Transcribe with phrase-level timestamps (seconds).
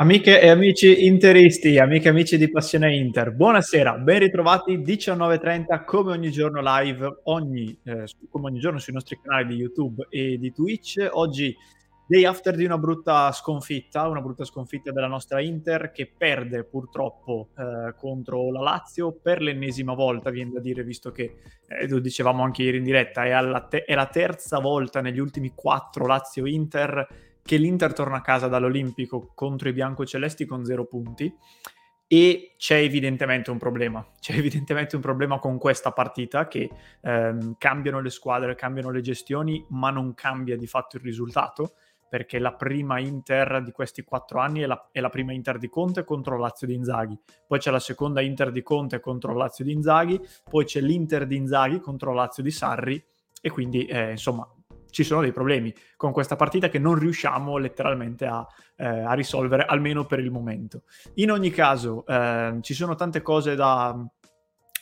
[0.00, 6.12] Amiche e amici interisti, amiche e amici di Passione Inter, buonasera, ben ritrovati 19.30 come
[6.12, 10.52] ogni giorno live, ogni, eh, come ogni giorno sui nostri canali di YouTube e di
[10.52, 11.04] Twitch.
[11.10, 11.52] Oggi
[12.06, 17.48] day after di una brutta sconfitta, una brutta sconfitta della nostra Inter che perde purtroppo
[17.58, 22.44] eh, contro la Lazio per l'ennesima volta, viene da dire, visto che eh, lo dicevamo
[22.44, 27.56] anche ieri in diretta, è, te- è la terza volta negli ultimi quattro Lazio-Inter che
[27.56, 31.34] l'Inter torna a casa dall'Olimpico contro i biancocelesti con zero punti
[32.06, 34.06] e c'è evidentemente un problema.
[34.20, 36.68] C'è evidentemente un problema con questa partita che
[37.00, 41.72] ehm, cambiano le squadre, cambiano le gestioni, ma non cambia di fatto il risultato
[42.06, 45.70] perché la prima Inter di questi quattro anni è la, è la prima Inter di
[45.70, 49.72] Conte contro Lazio di Inzaghi, poi c'è la seconda Inter di Conte contro Lazio di
[49.72, 53.02] Inzaghi, poi c'è l'Inter di Inzaghi contro Lazio di Sarri
[53.40, 54.46] e quindi eh, insomma
[54.90, 58.46] ci sono dei problemi con questa partita che non riusciamo letteralmente a,
[58.76, 60.82] eh, a risolvere, almeno per il momento.
[61.14, 63.96] In ogni caso, eh, ci sono tante cose da,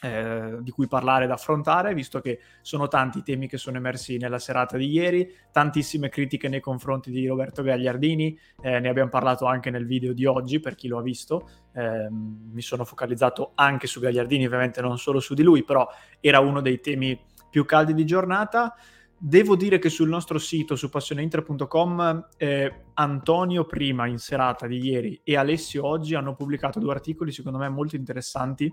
[0.02, 4.18] eh, di cui parlare, da affrontare, visto che sono tanti i temi che sono emersi
[4.18, 9.46] nella serata di ieri, tantissime critiche nei confronti di Roberto Gagliardini, eh, ne abbiamo parlato
[9.46, 13.86] anche nel video di oggi, per chi lo ha visto, eh, mi sono focalizzato anche
[13.86, 15.88] su Gagliardini, ovviamente non solo su di lui, però
[16.20, 17.18] era uno dei temi
[17.50, 18.74] più caldi di giornata.
[19.18, 25.18] Devo dire che sul nostro sito, su passioneinter.com, eh, Antonio prima in serata di ieri
[25.24, 28.70] e Alessio oggi hanno pubblicato due articoli secondo me molto interessanti,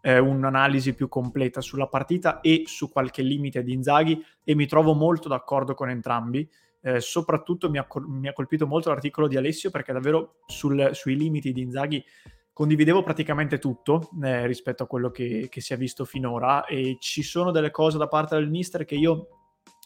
[0.00, 4.94] eh, un'analisi più completa sulla partita e su qualche limite di Inzaghi e mi trovo
[4.94, 6.48] molto d'accordo con entrambi.
[6.80, 11.16] Eh, soprattutto mi ha, mi ha, colpito molto l'articolo di Alessio perché davvero sul, sui
[11.16, 12.04] limiti di Inzaghi
[12.52, 17.22] condividevo praticamente tutto eh, rispetto a quello che, che si è visto finora e ci
[17.22, 19.33] sono delle cose da parte del mister che io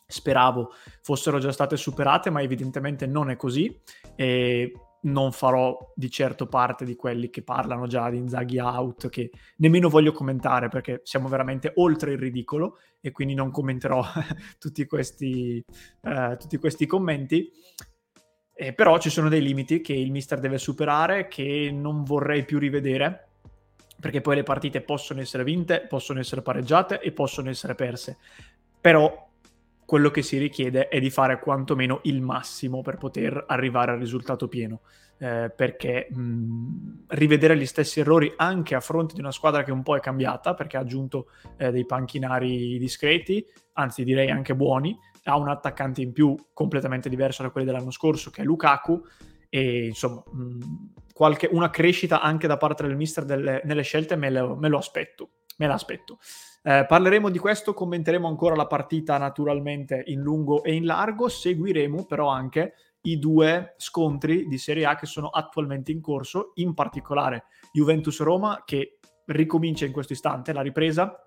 [0.09, 3.79] speravo fossero già state superate, ma evidentemente non è così.
[4.17, 9.31] E non farò di certo parte di quelli che parlano già di Inzaghi out, che
[9.57, 14.03] nemmeno voglio commentare perché siamo veramente oltre il ridicolo e quindi non commenterò
[14.59, 15.65] tutti, questi,
[16.03, 17.51] uh, tutti questi commenti.
[18.61, 22.59] Eh, però ci sono dei limiti che il mister deve superare, che non vorrei più
[22.59, 23.29] rivedere,
[24.01, 28.19] perché poi le partite possono essere vinte, possono essere pareggiate e possono essere perse.
[28.81, 29.28] Però
[29.89, 34.47] quello che si richiede è di fare quantomeno il massimo per poter arrivare al risultato
[34.47, 34.83] pieno.
[35.17, 39.83] Eh, perché mh, rivedere gli stessi errori anche a fronte di una squadra che un
[39.83, 44.95] po' è cambiata, perché ha aggiunto eh, dei panchinari discreti, anzi direi anche buoni,
[45.25, 49.03] ha un attaccante in più completamente diverso da quelli dell'anno scorso, che è Lukaku,
[49.49, 50.59] e insomma mh,
[51.15, 54.77] qualche, una crescita anche da parte del mister delle, nelle scelte me lo, me lo
[54.77, 55.31] aspetto.
[55.57, 56.19] Me l'aspetto.
[56.69, 62.05] Eh, parleremo di questo, commenteremo ancora la partita naturalmente in lungo e in largo, seguiremo
[62.05, 62.75] però anche
[63.05, 68.99] i due scontri di Serie A che sono attualmente in corso, in particolare Juventus-Roma che
[69.29, 71.27] ricomincia in questo istante la ripresa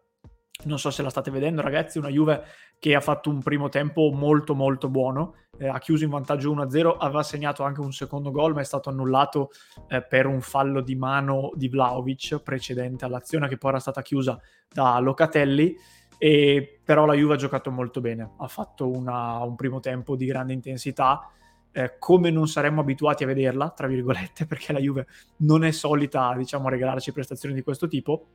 [0.63, 1.97] non so se la state vedendo, ragazzi.
[1.97, 2.43] Una Juve
[2.81, 5.35] che ha fatto un primo tempo molto, molto buono.
[5.55, 6.95] Eh, ha chiuso in vantaggio 1-0.
[6.97, 9.51] Aveva segnato anche un secondo gol, ma è stato annullato
[9.87, 14.41] eh, per un fallo di mano di Vlaovic precedente all'azione, che poi era stata chiusa
[14.67, 15.77] da Locatelli.
[16.17, 18.31] E, però la Juve ha giocato molto bene.
[18.39, 21.29] Ha fatto una, un primo tempo di grande intensità.
[21.71, 25.05] Eh, come non saremmo abituati a vederla, tra virgolette, perché la Juve
[25.37, 28.25] non è solita, diciamo, regalarci prestazioni di questo tipo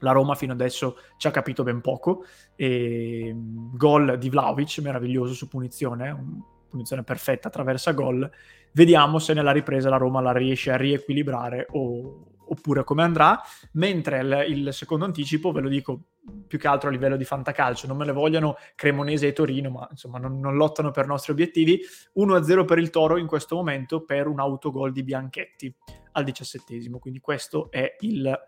[0.00, 2.24] la Roma fino adesso ci ha capito ben poco.
[2.56, 8.30] E, gol di Vlaovic, meraviglioso su punizione, punizione perfetta, attraversa gol.
[8.72, 13.40] Vediamo se nella ripresa la Roma la riesce a riequilibrare o, oppure come andrà.
[13.72, 16.00] Mentre il, il, secondo anticipo, ve lo dico
[16.46, 19.88] più che altro a livello di fantacalcio, non me le vogliono Cremonese e Torino, ma
[19.90, 21.80] insomma non, non lottano per i nostri obiettivi.
[22.16, 25.74] 1-0 per il Toro in questo momento per un autogol di Bianchetti
[26.12, 26.98] al diciassettesimo.
[26.98, 28.38] Quindi questo è il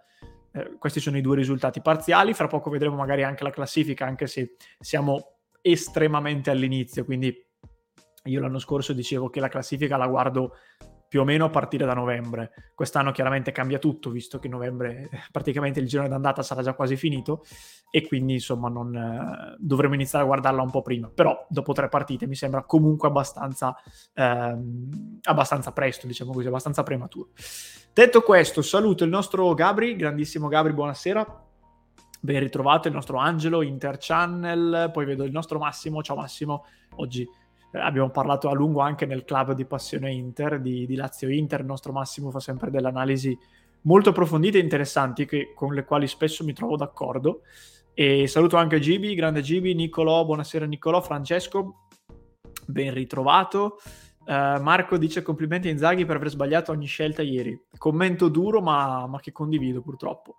[0.53, 4.27] eh, questi sono i due risultati parziali, fra poco vedremo magari anche la classifica, anche
[4.27, 7.34] se siamo estremamente all'inizio, quindi
[8.25, 10.53] io l'anno scorso dicevo che la classifica la guardo
[11.11, 12.52] più o meno a partire da novembre.
[12.73, 17.43] Quest'anno chiaramente cambia tutto, visto che novembre praticamente il girone d'andata sarà già quasi finito
[17.91, 21.11] e quindi insomma non, eh, dovremo iniziare a guardarla un po' prima.
[21.12, 23.75] Però dopo tre partite mi sembra comunque abbastanza,
[24.14, 27.31] ehm, abbastanza presto, diciamo così, abbastanza prematuro.
[27.92, 31.44] Detto questo, saluto il nostro Gabri, grandissimo Gabri, buonasera.
[32.20, 36.66] Ben ritrovato il nostro Angelo, Interchannel, poi vedo il nostro Massimo, ciao Massimo,
[36.96, 37.28] oggi
[37.72, 41.60] eh, abbiamo parlato a lungo anche nel club di Passione Inter, di, di Lazio Inter,
[41.60, 43.37] il nostro Massimo fa sempre delle analisi
[43.82, 47.40] molto approfondite e interessanti che, con le quali spesso mi trovo d'accordo.
[47.93, 51.88] E saluto anche Gibi, grande Gibi, Nicolò, buonasera Nicolò, Francesco,
[52.66, 53.78] ben ritrovato.
[54.31, 57.61] Uh, Marco dice complimenti a Inzaghi per aver sbagliato ogni scelta ieri.
[57.77, 60.37] Commento duro, ma, ma che condivido purtroppo.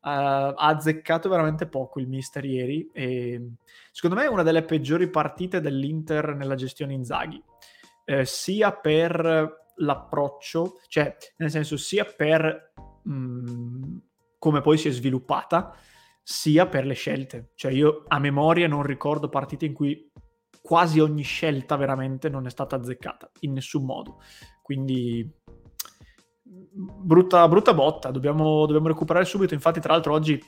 [0.00, 3.52] Uh, ha azzeccato veramente poco il mister ieri e
[3.92, 7.40] secondo me è una delle peggiori partite dell'Inter nella gestione Inzaghi,
[8.06, 12.72] uh, sia per l'approccio, cioè nel senso sia per
[13.04, 13.96] mh, mm,
[14.40, 15.76] come poi si è sviluppata,
[16.24, 17.52] sia per le scelte.
[17.54, 20.07] Cioè io a memoria non ricordo partite in cui
[20.62, 24.20] quasi ogni scelta veramente non è stata azzeccata, in nessun modo.
[24.62, 25.28] Quindi
[26.44, 29.54] brutta, brutta botta, dobbiamo, dobbiamo recuperare subito.
[29.54, 30.40] Infatti tra l'altro oggi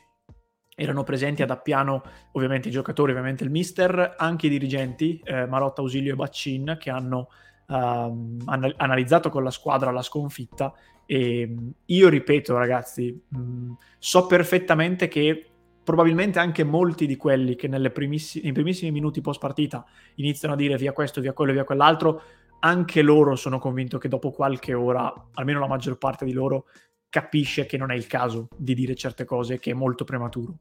[0.74, 2.02] erano presenti ad Appiano
[2.32, 6.90] ovviamente i giocatori, ovviamente il mister, anche i dirigenti, eh, Marotta, Ausilio e Baccin, che
[6.90, 7.28] hanno
[7.66, 10.72] uh, analizzato con la squadra la sconfitta
[11.04, 15.50] e io ripeto ragazzi, mh, so perfettamente che
[15.82, 19.84] probabilmente anche molti di quelli che primissi- nei primissimi minuti post partita
[20.16, 22.22] iniziano a dire via questo, via quello, via quell'altro,
[22.60, 26.66] anche loro sono convinto che dopo qualche ora, almeno la maggior parte di loro,
[27.08, 30.58] capisce che non è il caso di dire certe cose, che è molto prematuro.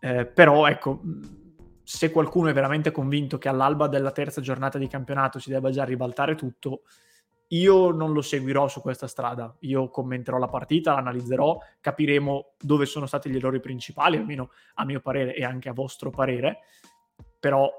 [0.00, 1.00] Eh, però ecco,
[1.82, 5.84] se qualcuno è veramente convinto che all'alba della terza giornata di campionato si debba già
[5.84, 6.82] ribaltare tutto,
[7.54, 13.06] io non lo seguirò su questa strada, io commenterò la partita, l'analizzerò, capiremo dove sono
[13.06, 16.60] stati gli errori principali, almeno a mio parere e anche a vostro parere,
[17.38, 17.70] però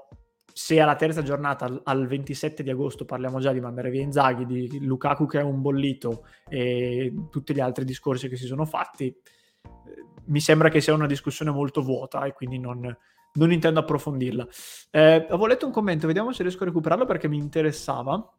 [0.52, 4.86] se alla terza giornata, al 27 di agosto, parliamo già di mandare via Inzaghi, di
[4.86, 10.06] Lukaku che è un bollito e tutti gli altri discorsi che si sono fatti, eh,
[10.28, 12.96] mi sembra che sia una discussione molto vuota e quindi non,
[13.34, 14.48] non intendo approfondirla.
[14.90, 18.34] Eh, avevo letto un commento, vediamo se riesco a recuperarlo perché mi interessava.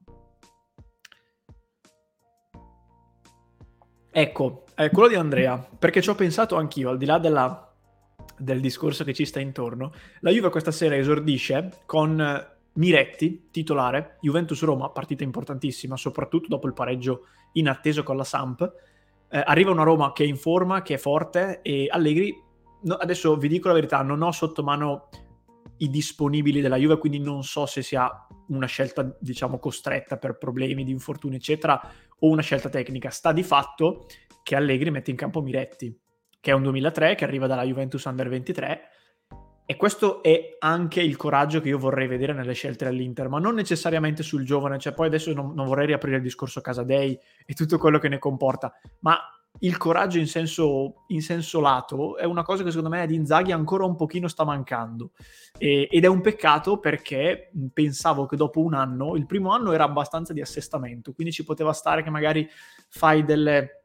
[4.20, 7.72] Ecco, è quello di Andrea, perché ci ho pensato anch'io, al di là della,
[8.36, 9.92] del discorso che ci sta intorno.
[10.22, 17.28] La Juve questa sera esordisce con Miretti, titolare, Juventus-Roma, partita importantissima, soprattutto dopo il pareggio
[17.52, 18.62] inatteso con la Samp.
[19.30, 22.36] Eh, arriva una Roma che è in forma, che è forte e Allegri,
[22.86, 25.10] no, adesso vi dico la verità, non ho sotto mano
[25.78, 28.12] i disponibili della Juve, quindi non so se sia
[28.48, 31.80] una scelta, diciamo, costretta per problemi di infortuni, eccetera,
[32.20, 33.10] o una scelta tecnica.
[33.10, 34.08] Sta di fatto
[34.44, 35.98] che Allegri mette in campo Miretti,
[36.40, 38.82] che è un 2003, che arriva dalla Juventus Under 23,
[39.70, 43.54] e questo è anche il coraggio che io vorrei vedere nelle scelte dell'Inter, ma non
[43.54, 47.78] necessariamente sul giovane, cioè poi adesso non, non vorrei riaprire il discorso Casadei e tutto
[47.78, 49.20] quello che ne comporta, ma
[49.60, 53.52] il coraggio in senso, in senso, lato è una cosa che secondo me ad Inzaghi
[53.52, 55.12] ancora un pochino sta mancando
[55.58, 59.84] e, ed è un peccato perché pensavo che dopo un anno, il primo anno era
[59.84, 62.48] abbastanza di assestamento, quindi ci poteva stare che magari
[62.90, 63.82] fai delle,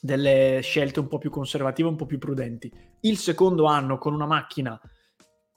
[0.00, 2.72] delle scelte un po' più conservative, un po' più prudenti.
[3.00, 4.80] Il secondo anno con una macchina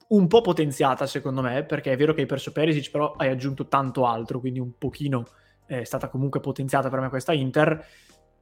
[0.09, 3.67] un po' potenziata secondo me, perché è vero che hai perso Perisic, però hai aggiunto
[3.67, 5.25] tanto altro, quindi un pochino
[5.65, 7.85] è stata comunque potenziata per me questa Inter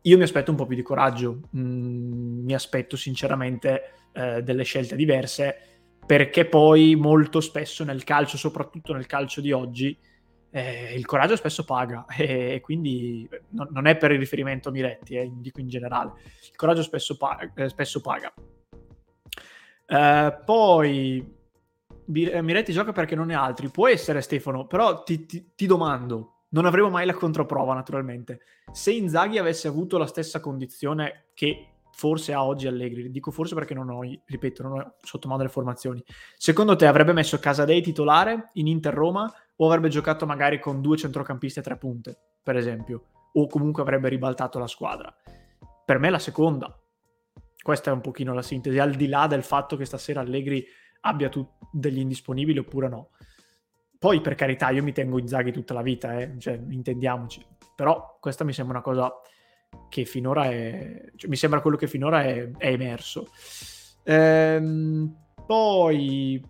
[0.04, 4.96] io mi aspetto un po' più di coraggio, mm, mi aspetto sinceramente eh, delle scelte
[4.96, 5.58] diverse,
[6.06, 9.98] perché poi molto spesso nel calcio, soprattutto nel calcio di oggi,
[10.50, 15.16] eh, il coraggio spesso paga e, quindi no, non è per il riferimento a Miretti,
[15.16, 16.14] eh, dico in generale,
[16.50, 17.52] il coraggio spesso paga.
[17.56, 18.34] Eh, spesso paga.
[19.86, 21.40] Eh, poi
[22.06, 26.66] Miretti gioca perché non ha altri, può essere Stefano, però ti, ti, ti domando, non
[26.66, 28.42] avremo mai la controprova, naturalmente.
[28.72, 33.74] Se Inzaghi avesse avuto la stessa condizione che forse ha oggi Allegri, dico forse perché
[33.74, 36.04] non ho, ripeto, non ho sotto mano le formazioni.
[36.38, 40.98] Secondo te avrebbe messo Casadei titolare in Inter Roma o avrebbe giocato magari con due
[40.98, 45.14] centrocampisti a tre punte, per esempio, o comunque avrebbe ribaltato la squadra?
[45.86, 46.76] Per me la seconda.
[47.62, 50.66] Questa è un pochino la sintesi, al di là del fatto che stasera Allegri
[51.02, 53.10] abbia tu- degli indisponibili oppure no.
[54.02, 56.34] Poi, per carità, io mi tengo Inzaghi tutta la vita, eh?
[56.40, 57.46] cioè, intendiamoci.
[57.76, 59.14] Però questa mi sembra una cosa
[59.90, 61.12] che finora è...
[61.16, 63.28] Cioè, mi sembra quello che finora è, è emerso.
[64.02, 65.16] Ehm,
[65.46, 66.44] poi...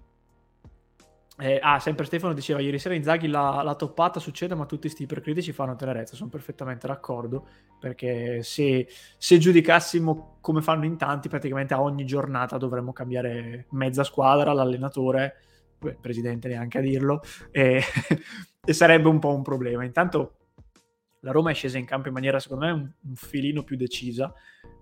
[1.39, 5.03] Eh, ah, sempre Stefano diceva ieri sera Inzaghi la, la toppata succede ma tutti questi
[5.03, 7.47] ipercritici fanno tenerezza, sono perfettamente d'accordo
[7.79, 14.03] perché se, se, giudicassimo come fanno in tanti praticamente a ogni giornata dovremmo cambiare mezza
[14.03, 15.35] squadra, l'allenatore,
[15.89, 17.21] il presidente neanche a dirlo,
[17.51, 17.81] e,
[18.65, 19.83] e, sarebbe un po' un problema.
[19.83, 20.37] Intanto
[21.21, 24.33] la Roma è scesa in campo in maniera, secondo me, un, un filino più decisa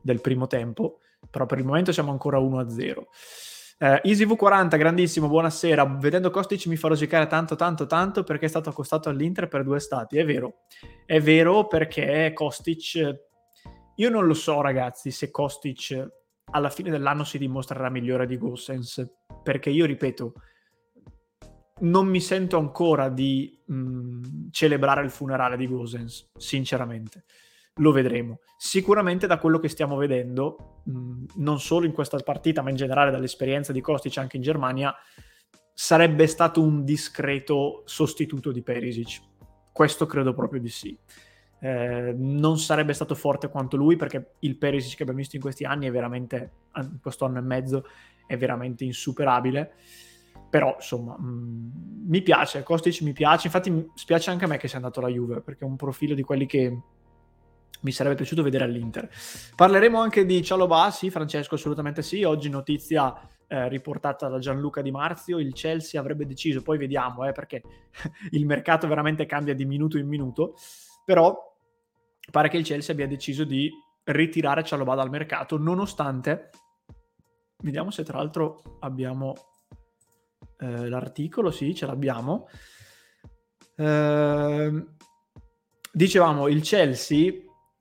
[0.01, 3.03] del primo tempo, però per il momento siamo ancora 1-0.
[3.81, 5.85] Eh, EasyV40, grandissimo, buonasera.
[5.85, 9.79] Vedendo Kostic mi fa rosicare tanto, tanto, tanto perché è stato accostato all'Inter per due
[9.79, 10.17] stati.
[10.17, 10.65] È vero,
[11.05, 13.27] è vero perché Kostic...
[13.95, 16.07] Io non lo so, ragazzi, se Kostic
[16.51, 19.05] alla fine dell'anno si dimostrerà migliore di Gossens,
[19.43, 20.33] perché io ripeto,
[21.81, 27.23] non mi sento ancora di mh, celebrare il funerale di Gosens, sinceramente.
[27.75, 28.39] Lo vedremo.
[28.57, 33.11] Sicuramente da quello che stiamo vedendo, mh, non solo in questa partita, ma in generale
[33.11, 34.93] dall'esperienza di Kostic anche in Germania,
[35.73, 39.21] sarebbe stato un discreto sostituto di Perisic.
[39.71, 40.97] Questo credo proprio di sì.
[41.61, 45.63] Eh, non sarebbe stato forte quanto lui perché il Perisic che abbiamo visto in questi
[45.63, 47.85] anni è veramente, in questo anno e mezzo,
[48.27, 49.73] è veramente insuperabile
[50.49, 54.57] però insomma mh, mm, mi piace, Kostic mi piace, infatti mi spiace anche a me
[54.57, 56.77] che sia andato alla Juve perché è un profilo di quelli che
[57.81, 59.09] mi sarebbe piaciuto vedere all'Inter.
[59.55, 63.15] Parleremo anche di Cialobà, sì Francesco, assolutamente sì, oggi notizia
[63.47, 67.61] eh, riportata da Gianluca Di Marzio, il Chelsea avrebbe deciso, poi vediamo eh, perché
[68.31, 70.55] il mercato veramente cambia di minuto in minuto,
[71.05, 71.35] però
[72.31, 73.71] pare che il Chelsea abbia deciso di
[74.03, 76.49] ritirare Cialobà dal mercato nonostante,
[77.63, 79.33] vediamo se tra l'altro abbiamo
[80.59, 82.47] eh, l'articolo, sì, ce l'abbiamo.
[83.75, 84.85] Eh,
[85.91, 87.31] dicevamo, il Chelsea,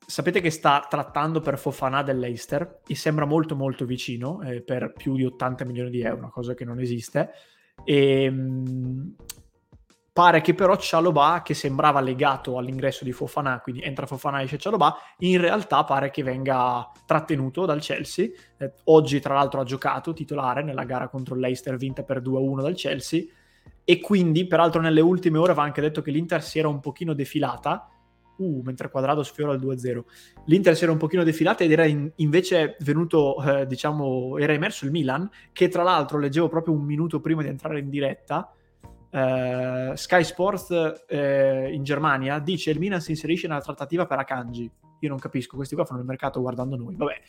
[0.07, 5.17] sapete che sta trattando per Fofana dell'Eister, e sembra molto molto vicino, eh, per più
[5.17, 7.31] di 80 milioni di euro, una cosa che non esiste.
[7.85, 9.15] E, ehm,
[10.19, 14.59] Pare che però Cialobà, che sembrava legato all'ingresso di Fofana, quindi entra Fofana e esce
[14.59, 18.29] Cialobà, in realtà pare che venga trattenuto dal Chelsea.
[18.57, 22.75] Eh, oggi, tra l'altro, ha giocato titolare nella gara contro l'Eister vinta per 2-1 dal
[22.75, 23.27] Chelsea.
[23.85, 27.13] E quindi, peraltro, nelle ultime ore va anche detto che l'Inter si era un pochino
[27.13, 27.89] defilata.
[28.39, 30.03] Uh, mentre Quadrado sfiora il 2-0.
[30.47, 34.85] L'Inter si era un pochino defilata ed era in, invece venuto, eh, diciamo, era emerso
[34.85, 38.53] il Milan, che tra l'altro leggevo proprio un minuto prima di entrare in diretta
[39.11, 41.17] Uh, Sky Sports uh,
[41.71, 44.71] in Germania dice il Milan si inserisce nella trattativa per Akanji.
[45.01, 46.97] Io non capisco, questi qua fanno il mercato guardando noi.
[46.97, 47.21] Vabbè.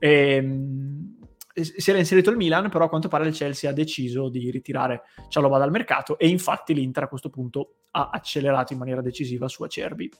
[0.00, 1.16] Ehm,
[1.54, 5.02] si era inserito il Milan, però a quanto pare il Chelsea ha deciso di ritirare
[5.28, 9.62] Cialoba dal mercato e infatti l'Inter a questo punto ha accelerato in maniera decisiva su
[9.62, 10.10] Acerbi.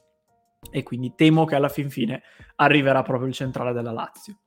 [0.71, 2.23] E quindi temo che alla fin fine
[2.57, 4.39] arriverà proprio il centrale della Lazio.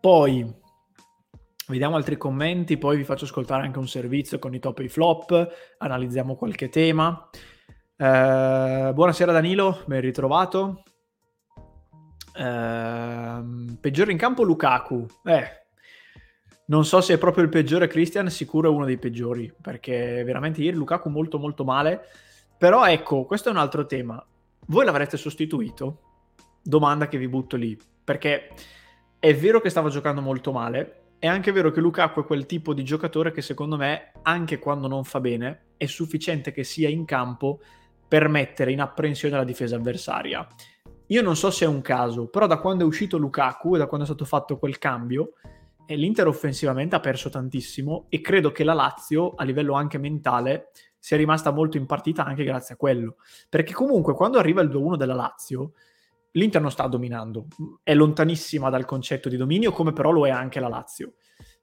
[0.00, 0.60] Poi
[1.68, 4.88] Vediamo altri commenti, poi vi faccio ascoltare anche un servizio con i top e i
[4.88, 7.30] flop, analizziamo qualche tema.
[7.96, 10.82] Eh, buonasera Danilo, ben ritrovato.
[12.36, 13.44] Eh,
[13.80, 15.06] peggiore in campo Lukaku.
[15.22, 15.66] Eh,
[16.66, 20.62] non so se è proprio il peggiore Christian, sicuro è uno dei peggiori, perché veramente
[20.62, 22.00] ieri Lukaku molto molto male.
[22.58, 24.24] Però ecco, questo è un altro tema.
[24.66, 26.00] Voi l'avreste sostituito?
[26.60, 28.48] Domanda che vi butto lì, perché
[29.20, 32.74] è vero che stava giocando molto male, è anche vero che Lukaku è quel tipo
[32.74, 37.04] di giocatore che secondo me, anche quando non fa bene, è sufficiente che sia in
[37.04, 37.60] campo
[38.08, 40.44] per mettere in apprensione la difesa avversaria.
[41.06, 43.86] Io non so se è un caso, però da quando è uscito Lukaku e da
[43.86, 45.34] quando è stato fatto quel cambio,
[45.86, 50.70] eh, l'Inter offensivamente ha perso tantissimo e credo che la Lazio, a livello anche mentale,
[50.98, 53.14] sia rimasta molto in partita anche grazie a quello.
[53.48, 55.74] Perché comunque quando arriva il 2-1 della Lazio,
[56.32, 57.46] l'Inter non sta dominando,
[57.82, 61.14] è lontanissima dal concetto di dominio, come però lo è anche la Lazio.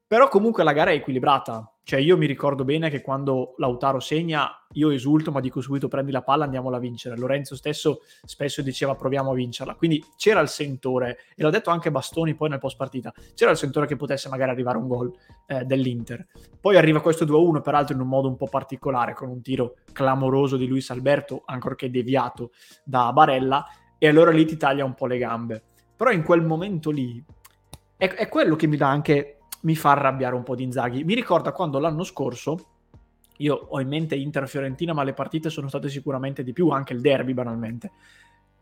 [0.09, 4.49] Però comunque la gara è equilibrata, cioè io mi ricordo bene che quando Lautaro segna
[4.73, 7.15] io esulto ma dico subito prendi la palla andiamola a vincere.
[7.15, 11.91] Lorenzo stesso spesso diceva proviamo a vincerla, quindi c'era il sentore e l'ha detto anche
[11.91, 15.11] Bastoni poi nel post partita, c'era il sentore che potesse magari arrivare un gol
[15.45, 16.25] eh, dell'Inter.
[16.59, 20.57] Poi arriva questo 2-1 peraltro in un modo un po' particolare con un tiro clamoroso
[20.57, 22.49] di Luis Alberto ancorché deviato
[22.83, 23.63] da Barella
[23.99, 25.61] e allora lì ti taglia un po' le gambe.
[25.95, 27.23] Però in quel momento lì
[27.97, 31.03] è, è quello che mi dà anche, mi fa arrabbiare un po' di Inzaghi.
[31.03, 32.67] Mi ricorda quando l'anno scorso,
[33.37, 37.01] io ho in mente Inter-Fiorentina, ma le partite sono state sicuramente di più, anche il
[37.01, 37.91] derby banalmente.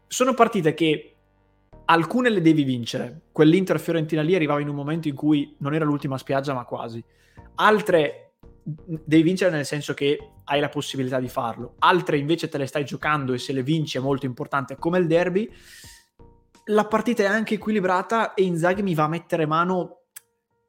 [0.08, 1.16] Sono partite che
[1.86, 3.22] alcune le devi vincere.
[3.32, 7.04] Quell'Inter-Fiorentina lì arrivava in un momento in cui non era l'ultima spiaggia, ma quasi.
[7.56, 8.27] Altre
[8.70, 11.76] devi vincere nel senso che hai la possibilità di farlo.
[11.80, 15.08] Altre invece te le stai giocando e se le vinci è molto importante, come il
[15.08, 15.50] derby.
[16.66, 20.02] La partita è anche equilibrata e Inzaghi mi va a mettere mano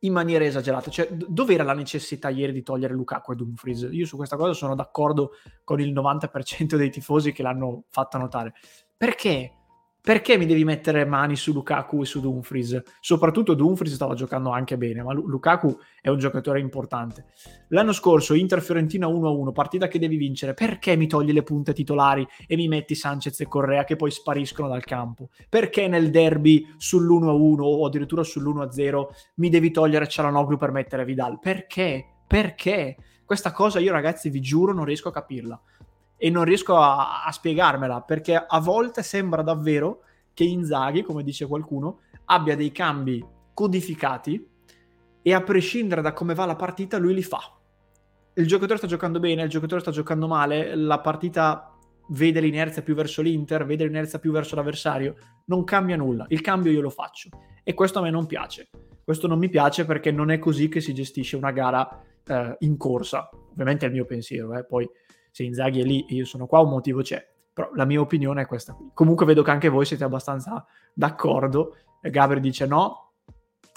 [0.01, 0.91] in maniera esagerata.
[0.93, 3.89] Cioè, dov'era la necessità ieri di togliere Lukaku e Dumfries?
[3.91, 5.33] Io su questa cosa sono d'accordo
[5.65, 8.55] con il 90% dei tifosi che l'hanno fatta notare.
[8.97, 9.58] Perché?
[10.09, 12.83] Perché mi devi mettere mani su Lukaku e su Dumfries?
[12.99, 17.27] Soprattutto Dumfries stava giocando anche bene, ma Lukaku è un giocatore importante.
[17.69, 22.57] L'anno scorso Inter-Fiorentina 1-1, partita che devi vincere, perché mi togli le punte titolari e
[22.57, 25.29] mi metti Sanchez e Correa che poi spariscono dal campo?
[25.47, 31.39] Perché nel derby sull'1-1 o addirittura sull'1-0 mi devi togliere Cialanoglu per mettere Vidal?
[31.39, 32.03] Perché?
[32.27, 32.97] Perché?
[33.27, 35.61] Questa cosa io ragazzi vi giuro non riesco a capirla
[36.19, 40.03] e non riesco a, a, spiegarmela perché a volte sembra davvero
[40.35, 44.47] che Inzaghi, come dice qualcuno, abbia dei cambi codificati
[45.23, 47.41] e a prescindere da come va la partita lui li fa.
[48.35, 51.73] Il giocatore sta giocando bene, il giocatore sta giocando male, la partita
[52.11, 55.15] vede l'inerzia più verso l'Inter, vede l'inerzia più verso l'avversario,
[55.47, 57.31] non cambia nulla, il cambio io lo faccio
[57.63, 58.71] e questo a me non piace.
[59.05, 62.77] Questo non mi piace perché non è così che si gestisce una gara eh, in
[62.77, 63.29] corsa.
[63.51, 64.65] Ovviamente è il mio pensiero, eh.
[64.65, 64.89] poi
[65.31, 68.43] se Inzaghi è lì e io sono qua un motivo c'è, però la mia opinione
[68.43, 68.73] è questa.
[68.73, 68.91] Qui.
[68.95, 73.09] Comunque vedo che anche voi siete abbastanza d'accordo, Gabriel dice no,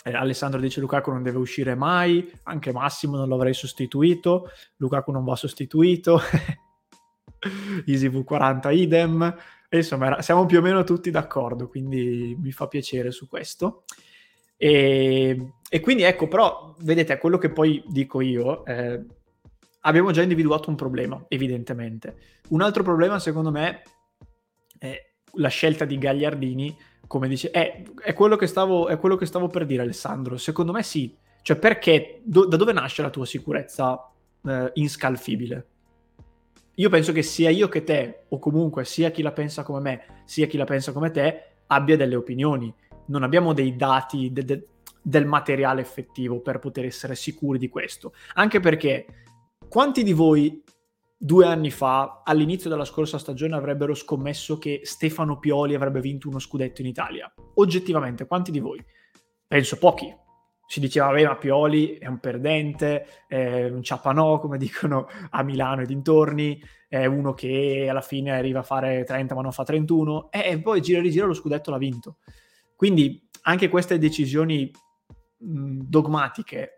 [0.03, 5.23] eh, Alessandro dice Lukaku non deve uscire mai, anche Massimo non l'avrei sostituito, Lukaku non
[5.23, 6.19] va sostituito,
[7.85, 9.35] EasyV40 idem,
[9.69, 13.83] e insomma siamo più o meno tutti d'accordo, quindi mi fa piacere su questo.
[14.57, 19.03] E, e quindi ecco, però vedete, quello che poi dico io, eh,
[19.81, 22.15] abbiamo già individuato un problema, evidentemente.
[22.49, 23.83] Un altro problema secondo me
[24.77, 26.75] è la scelta di Gagliardini
[27.11, 30.81] come dice, è, è, quello stavo, è, quello che stavo, per dire Alessandro, secondo me
[30.81, 34.09] sì, cioè perché, do, da dove nasce la tua sicurezza
[34.45, 35.67] eh, inscalfibile?
[36.75, 40.05] Io penso che sia io che te, o comunque sia chi la pensa come me,
[40.23, 42.73] sia chi la pensa come te, abbia delle opinioni.
[43.07, 44.67] Non abbiamo dei dati de, de,
[45.01, 48.13] del materiale effettivo per poter essere sicuri di questo.
[48.35, 49.05] Anche perché
[49.71, 50.61] quanti di voi
[51.17, 56.39] due anni fa, all'inizio della scorsa stagione, avrebbero scommesso che Stefano Pioli avrebbe vinto uno
[56.39, 57.33] scudetto in Italia.
[57.53, 58.83] Oggettivamente, quanti di voi?
[59.47, 60.13] Penso pochi.
[60.67, 65.83] Si diceva, vabbè, ma Pioli è un perdente, è un ciapanò, come dicono a Milano
[65.83, 70.31] e dintorni, è uno che alla fine arriva a fare 30 ma non fa 31,
[70.33, 72.17] e poi gira e rigira lo scudetto l'ha vinto.
[72.75, 74.69] Quindi anche queste decisioni
[75.37, 76.71] mh, dogmatiche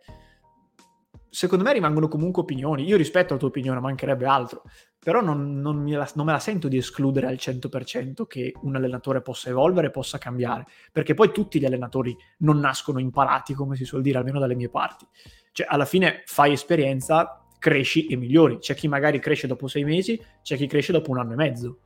[1.34, 2.86] secondo me rimangono comunque opinioni.
[2.86, 4.62] Io rispetto la tua opinione, mancherebbe altro,
[5.00, 8.76] però non, non, me la, non, me la, sento di escludere al 100% che un
[8.76, 13.84] allenatore possa evolvere, possa cambiare, perché poi tutti gli allenatori non nascono imparati, come si
[13.84, 15.08] suol dire, almeno dalle mie parti.
[15.52, 18.60] Cioè, alla fine fai esperienza, cresci e migliori.
[18.60, 21.80] C'è chi magari cresce dopo sei mesi, c'è chi cresce dopo un anno e mezzo.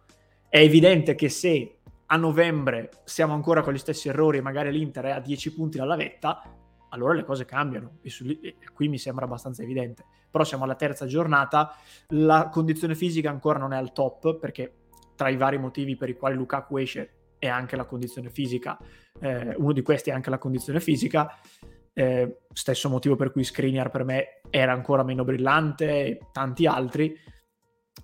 [0.49, 5.05] È evidente che se a novembre siamo ancora con gli stessi errori e magari l'Inter
[5.05, 6.41] è a 10 punti dalla vetta,
[6.89, 7.97] allora le cose cambiano.
[8.01, 10.05] E, su, e, qui mi sembra abbastanza evidente.
[10.29, 11.75] Però siamo alla terza giornata,
[12.09, 14.73] la condizione fisica ancora non è al top perché
[15.15, 18.77] tra i vari motivi per i quali Lukaku esce è anche la condizione fisica,
[19.19, 21.39] eh, uno di questi è anche la condizione fisica,
[21.93, 27.15] eh, stesso motivo per cui Skriniar per me era ancora meno brillante e tanti altri,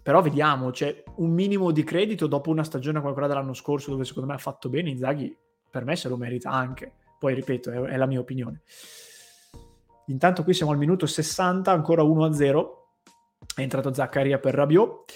[0.02, 4.06] però vediamo, c'è un minimo di credito dopo una stagione come quella dell'anno scorso dove
[4.06, 5.36] secondo me ha fatto bene, Inzaghi
[5.69, 8.63] per me se lo merita anche poi ripeto, è, è la mia opinione.
[10.07, 12.67] Intanto qui siamo al minuto 60, ancora 1-0.
[13.55, 15.15] È entrato Zaccaria per Rabiot.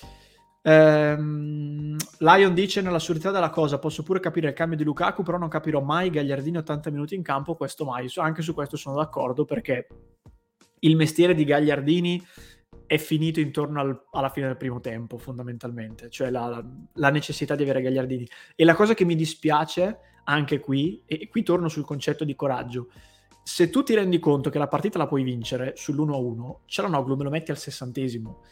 [0.61, 5.47] Ehm, Lion dice nell'assurdità della cosa posso pure capire il cambio di Lukaku però non
[5.49, 9.87] capirò mai Gagliardini 80 minuti in campo questo mai anche su questo sono d'accordo perché
[10.79, 12.21] il mestiere di Gagliardini
[12.85, 16.61] è finito intorno al, alla fine del primo tempo fondamentalmente cioè la,
[16.95, 21.43] la, necessità di avere Gagliardini e la cosa che mi dispiace anche qui, e qui
[21.43, 22.89] torno sul concetto di coraggio.
[23.43, 27.29] Se tu ti rendi conto che la partita la puoi vincere sull'1-1, Cialanoglu me lo
[27.29, 28.43] metti al sessantesimo.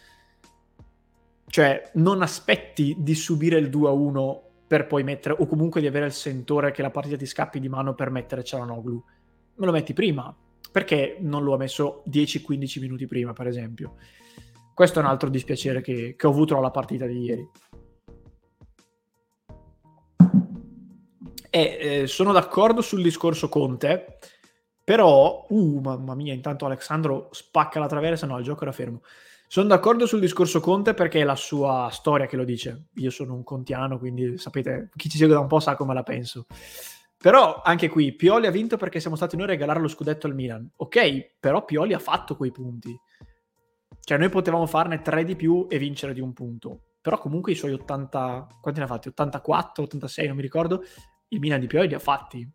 [1.48, 6.14] Cioè, non aspetti di subire il 2-1 per poi mettere, o comunque di avere il
[6.14, 9.04] sentore che la partita ti scappi di mano per mettere Cialanoglu.
[9.56, 10.36] Me lo metti prima.
[10.72, 13.96] Perché non lo ha messo 10-15 minuti prima, per esempio?
[14.74, 17.50] Questo è un altro dispiacere che, che ho avuto alla partita di ieri.
[21.56, 24.18] E eh, sono d'accordo sul discorso Conte,
[24.84, 29.04] però, uh, mamma mia, intanto Alessandro spacca la traversa, no, il gioco era fermo.
[29.48, 32.88] Sono d'accordo sul discorso Conte perché è la sua storia che lo dice.
[32.96, 36.04] Io sono un contiano, quindi sapete, chi ci segue da un po' sa come la
[36.04, 36.46] penso.
[37.18, 40.36] Però anche qui, Pioli ha vinto perché siamo stati noi a regalare lo scudetto al
[40.36, 40.70] Milan.
[40.76, 42.94] Ok, però Pioli ha fatto quei punti.
[44.02, 46.82] Cioè noi potevamo farne tre di più e vincere di un punto.
[47.00, 48.48] Però comunque i suoi 80...
[48.60, 49.08] Quanti ne ha fatti?
[49.08, 50.84] 84, 86, non mi ricordo
[51.30, 52.48] il Milan di Pioli li ha fatti.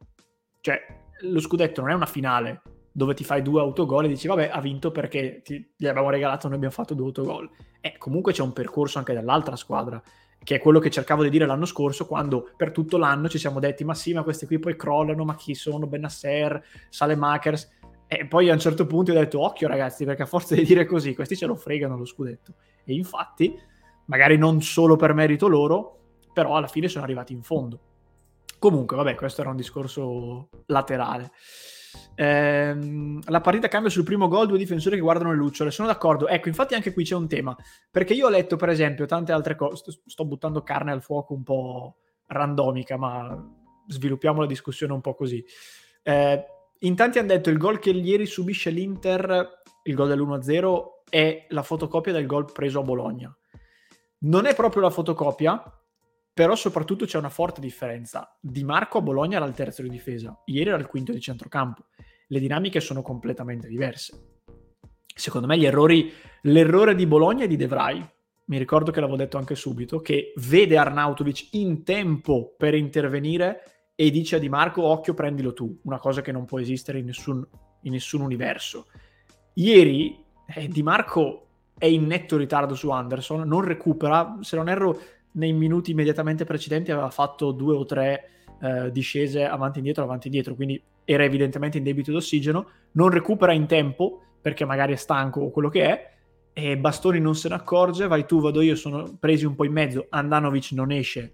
[0.61, 0.80] Cioè,
[1.22, 4.61] lo scudetto non è una finale dove ti fai due autogol e dici vabbè ha
[4.61, 7.48] vinto perché ti, gli abbiamo regalato noi abbiamo fatto due autogol.
[7.80, 10.02] E comunque c'è un percorso anche dall'altra squadra,
[10.42, 13.61] che è quello che cercavo di dire l'anno scorso quando per tutto l'anno ci siamo
[13.61, 15.87] detti ma sì ma questi qui poi crollano, ma chi sono?
[15.87, 17.78] Benasser, Salemakers.
[18.06, 20.85] E poi a un certo punto ho detto occhio ragazzi perché a forza di dire
[20.85, 22.54] così questi ce lo fregano lo scudetto.
[22.85, 23.56] E infatti,
[24.06, 25.98] magari non solo per merito loro,
[26.33, 27.89] però alla fine sono arrivati in fondo.
[28.61, 31.33] Comunque, vabbè, questo era un discorso laterale.
[32.14, 35.70] Ehm, la partita cambia sul primo gol, due difensori che guardano le lucciole.
[35.70, 36.29] Sono d'accordo.
[36.29, 37.57] Ecco, infatti anche qui c'è un tema.
[37.90, 39.99] Perché io ho letto, per esempio, tante altre cose.
[40.05, 41.96] Sto buttando carne al fuoco un po'
[42.27, 43.35] randomica, ma
[43.87, 45.42] sviluppiamo la discussione un po' così.
[46.03, 46.44] Eh,
[46.81, 51.62] in tanti hanno detto il gol che ieri subisce l'Inter, il gol dell'1-0, è la
[51.62, 53.35] fotocopia del gol preso a Bologna.
[54.18, 55.80] Non è proprio la fotocopia,
[56.40, 58.35] però soprattutto c'è una forte differenza.
[58.40, 61.85] Di Marco a Bologna era il terzo di difesa, ieri era il quinto di centrocampo.
[62.29, 64.38] Le dinamiche sono completamente diverse.
[65.14, 66.11] Secondo me gli errori,
[66.44, 68.03] l'errore di Bologna è di De Vrij,
[68.46, 74.11] mi ricordo che l'avevo detto anche subito, che vede Arnautovic in tempo per intervenire e
[74.11, 77.46] dice a Di Marco occhio prendilo tu, una cosa che non può esistere in nessun,
[77.83, 78.87] in nessun universo.
[79.57, 84.98] Ieri eh, Di Marco è in netto ritardo su Anderson, non recupera, se non erro
[85.33, 90.25] nei minuti immediatamente precedenti aveva fatto due o tre eh, discese avanti e indietro, avanti
[90.25, 94.97] e indietro, quindi era evidentemente in debito d'ossigeno, non recupera in tempo perché magari è
[94.97, 96.11] stanco o quello che è,
[96.53, 99.73] e Bastoni non se ne accorge, vai tu, vado io, sono presi un po' in
[99.73, 101.33] mezzo, Andanovic non esce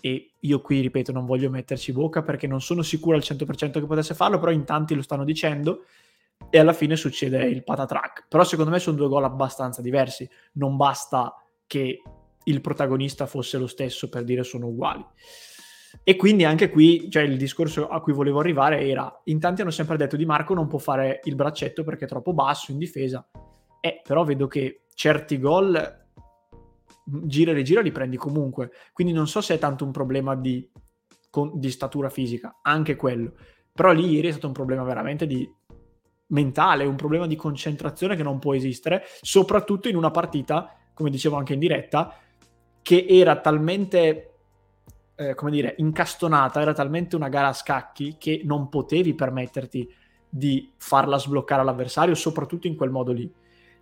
[0.00, 3.86] e io qui, ripeto, non voglio metterci bocca perché non sono sicuro al 100% che
[3.86, 5.84] potesse farlo, però in tanti lo stanno dicendo
[6.48, 8.26] e alla fine succede il patatrack.
[8.28, 11.34] Però secondo me sono due gol abbastanza diversi, non basta
[11.66, 12.02] che
[12.44, 15.04] il protagonista fosse lo stesso per dire sono uguali.
[16.04, 19.70] E quindi anche qui, cioè il discorso a cui volevo arrivare era, in tanti hanno
[19.70, 23.28] sempre detto di Marco non può fare il braccetto perché è troppo basso in difesa,
[23.80, 25.98] eh, però vedo che certi gol
[27.04, 30.70] gira e rigira li prendi comunque, quindi non so se è tanto un problema di,
[31.28, 33.34] con, di statura fisica, anche quello,
[33.72, 35.48] però lì ieri è stato un problema veramente di
[36.28, 41.36] mentale, un problema di concentrazione che non può esistere, soprattutto in una partita, come dicevo
[41.36, 42.14] anche in diretta,
[42.82, 44.30] che era talmente
[45.20, 49.92] eh, come dire, incastonata, era talmente una gara a scacchi che non potevi permetterti
[50.26, 53.30] di farla sbloccare all'avversario, soprattutto in quel modo lì.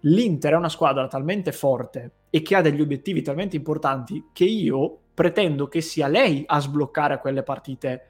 [0.00, 4.98] L'Inter è una squadra talmente forte e che ha degli obiettivi talmente importanti che io
[5.14, 8.02] pretendo che sia lei a sbloccare quelle partite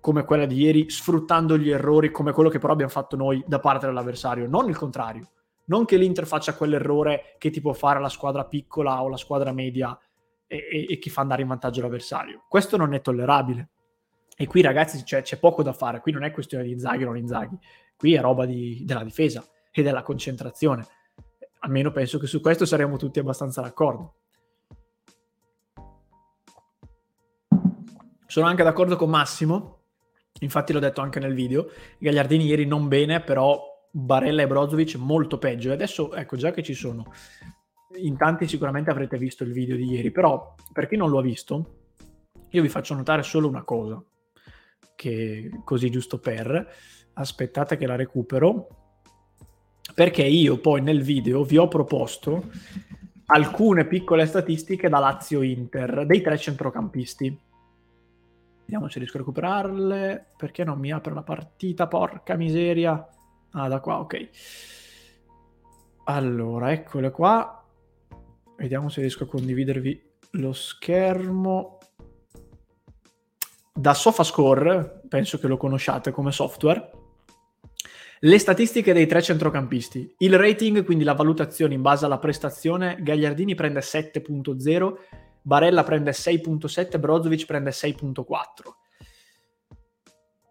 [0.00, 3.58] come quella di ieri, sfruttando gli errori come quello che però abbiamo fatto noi da
[3.58, 5.30] parte dell'avversario, non il contrario.
[5.64, 9.52] Non che l'Inter faccia quell'errore che ti può fare la squadra piccola o la squadra
[9.52, 9.96] media
[10.60, 12.44] e, e, che fa andare in vantaggio l'avversario.
[12.48, 13.68] Questo non è tollerabile.
[14.36, 17.06] E qui ragazzi c'è, c'è, poco da fare, qui non è questione di Inzaghi o
[17.06, 17.56] non Inzaghi,
[17.96, 20.86] qui è roba di, della difesa e della concentrazione.
[21.60, 24.14] Almeno penso che su questo saremo tutti abbastanza d'accordo.
[28.26, 29.82] Sono anche d'accordo con Massimo
[30.40, 35.38] Infatti l'ho detto anche nel video, Gagliardini ieri non bene, però Barella e Brozovic molto
[35.38, 35.70] peggio.
[35.70, 37.12] E adesso, ecco, già che ci sono,
[37.96, 41.22] in tanti sicuramente avrete visto il video di ieri, però per chi non lo ha
[41.22, 41.78] visto,
[42.50, 44.02] io vi faccio notare solo una cosa,
[44.94, 46.68] che così giusto per,
[47.14, 48.68] aspettate che la recupero,
[49.94, 52.50] perché io poi nel video vi ho proposto
[53.26, 57.50] alcune piccole statistiche da Lazio-Inter dei tre centrocampisti
[58.72, 60.28] Vediamo se riesco a recuperarle.
[60.34, 61.88] Perché non mi apre la partita?
[61.88, 63.06] Porca miseria.
[63.50, 64.28] Ah, da qua, ok.
[66.04, 67.61] Allora, eccole qua.
[68.62, 70.00] Vediamo se riesco a condividervi
[70.34, 71.78] lo schermo.
[73.74, 76.90] Da SofaScore, penso che lo conosciate come software,
[78.20, 80.14] le statistiche dei tre centrocampisti.
[80.18, 84.94] Il rating, quindi la valutazione in base alla prestazione, Gagliardini prende 7.0,
[85.42, 88.24] Barella prende 6.7, Brozovic prende 6.4.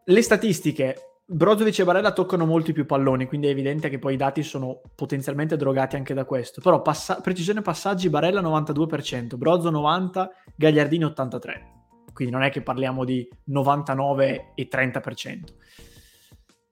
[0.03, 4.17] Le statistiche, Brozovic e Barella toccano molti più palloni, quindi è evidente che poi i
[4.17, 6.59] dati sono potenzialmente drogati anche da questo.
[6.59, 11.79] Però passa- precisione passaggi, Barella 92%, Brozo 90%, Gagliardini 83%.
[12.11, 15.43] Quindi non è che parliamo di 99 e 30%.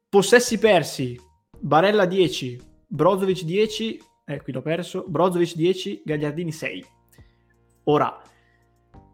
[0.09, 1.17] Possessi persi,
[1.57, 6.85] Barella 10, Brozovic 10, eh qui l'ho perso, Brozovic 10, Gagliardini 6.
[7.85, 8.21] Ora,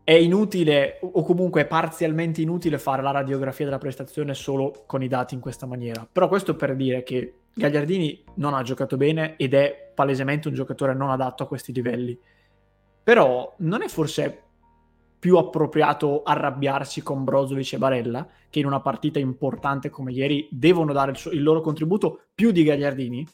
[0.06, 5.08] è inutile o comunque è parzialmente inutile fare la radiografia della prestazione solo con i
[5.08, 6.08] dati in questa maniera.
[6.10, 10.94] Però questo per dire che Gagliardini non ha giocato bene ed è palesemente un giocatore
[10.94, 12.15] non adatto a questi livelli.
[13.04, 14.44] Però non è forse
[15.18, 20.94] più appropriato arrabbiarsi con Brozovic e Barella, che in una partita importante come ieri devono
[20.94, 23.28] dare il, suo, il loro contributo più di Gagliardini?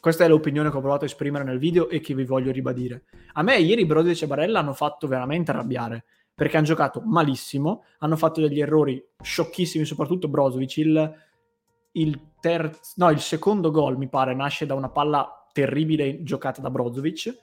[0.00, 3.04] Questa è l'opinione che ho provato a esprimere nel video e che vi voglio ribadire.
[3.34, 8.16] A me ieri Brozovic e Barella hanno fatto veramente arrabbiare perché hanno giocato malissimo, hanno
[8.16, 10.76] fatto degli errori sciocchissimi, soprattutto Brozovic.
[10.78, 11.14] Il,
[11.92, 16.70] il, terzo, no, il secondo gol, mi pare, nasce da una palla terribile giocata da
[16.70, 17.36] Brozovic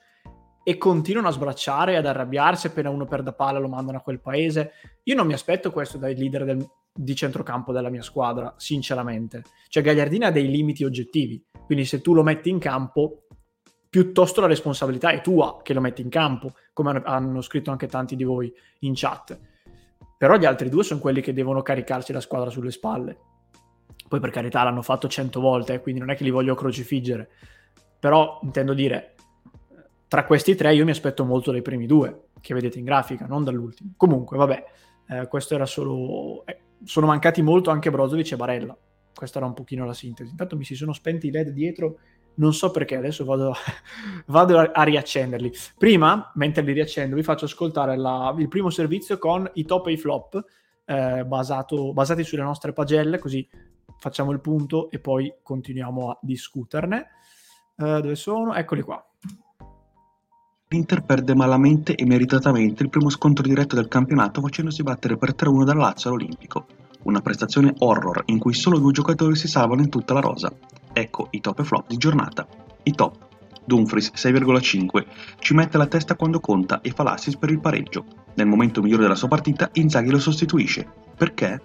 [0.68, 4.72] e continuano a sbracciare, ad arrabbiarsi appena uno perde palla lo mandano a quel paese.
[5.04, 9.44] Io non mi aspetto questo dai leader del, di centrocampo della mia squadra, sinceramente.
[9.68, 13.28] Cioè Gagliardini ha dei limiti oggettivi, quindi se tu lo metti in campo,
[13.88, 18.14] piuttosto la responsabilità è tua che lo metti in campo, come hanno scritto anche tanti
[18.14, 19.40] di voi in chat.
[20.18, 23.16] Però gli altri due sono quelli che devono caricarsi la squadra sulle spalle.
[24.06, 27.30] Poi per carità l'hanno fatto cento volte, eh, quindi non è che li voglio crocifiggere.
[27.98, 29.14] Però intendo dire,
[30.08, 33.44] tra questi tre io mi aspetto molto dai primi due, che vedete in grafica, non
[33.44, 33.92] dall'ultimo.
[33.96, 34.64] Comunque, vabbè,
[35.08, 36.44] eh, questo era solo...
[36.46, 38.76] Eh, sono mancati molto anche Brozovic e Barella.
[39.14, 40.30] Questa era un pochino la sintesi.
[40.30, 41.98] Intanto mi si sono spenti i LED dietro,
[42.34, 43.52] non so perché, adesso vado,
[44.26, 45.52] vado a, a, riaccenderli.
[45.76, 49.92] Prima, mentre li riaccendo, vi faccio ascoltare la, il primo servizio con i top e
[49.92, 50.42] i flop,
[50.86, 53.46] eh, basato, basati sulle nostre pagelle, così
[53.98, 57.08] facciamo il punto e poi continuiamo a discuterne.
[57.76, 58.54] Uh, dove sono?
[58.54, 59.07] Eccoli qua.
[60.70, 65.64] L'Inter perde malamente e meritatamente il primo scontro diretto del campionato facendosi battere per 3-1
[65.64, 66.66] dal Lazio all'Olimpico.
[67.04, 70.52] Una prestazione horror in cui solo due giocatori si salvano in tutta la rosa.
[70.92, 72.46] Ecco i top e flop di giornata.
[72.82, 73.16] I top.
[73.64, 75.06] Dumfries 6,5
[75.38, 78.04] ci mette la testa quando conta e fa l'assist per il pareggio.
[78.34, 80.86] Nel momento migliore della sua partita Inzaghi lo sostituisce.
[81.16, 81.62] Perché?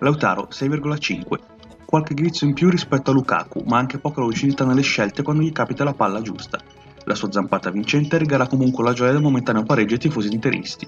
[0.00, 5.22] Lautaro 6,5 qualche guizzo in più rispetto a Lukaku, ma anche poca lucidità nelle scelte
[5.22, 6.60] quando gli capita la palla giusta.
[7.04, 10.86] La sua zampata vincente regala comunque la gioia del momentaneo pareggio ai tifosi interisti.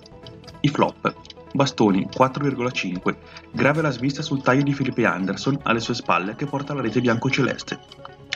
[0.60, 1.14] I flop.
[1.52, 3.16] Bastoni 4,5.
[3.50, 7.00] Grave la svista sul taglio di Felipe Anderson alle sue spalle che porta alla rete
[7.00, 7.78] bianco-celeste.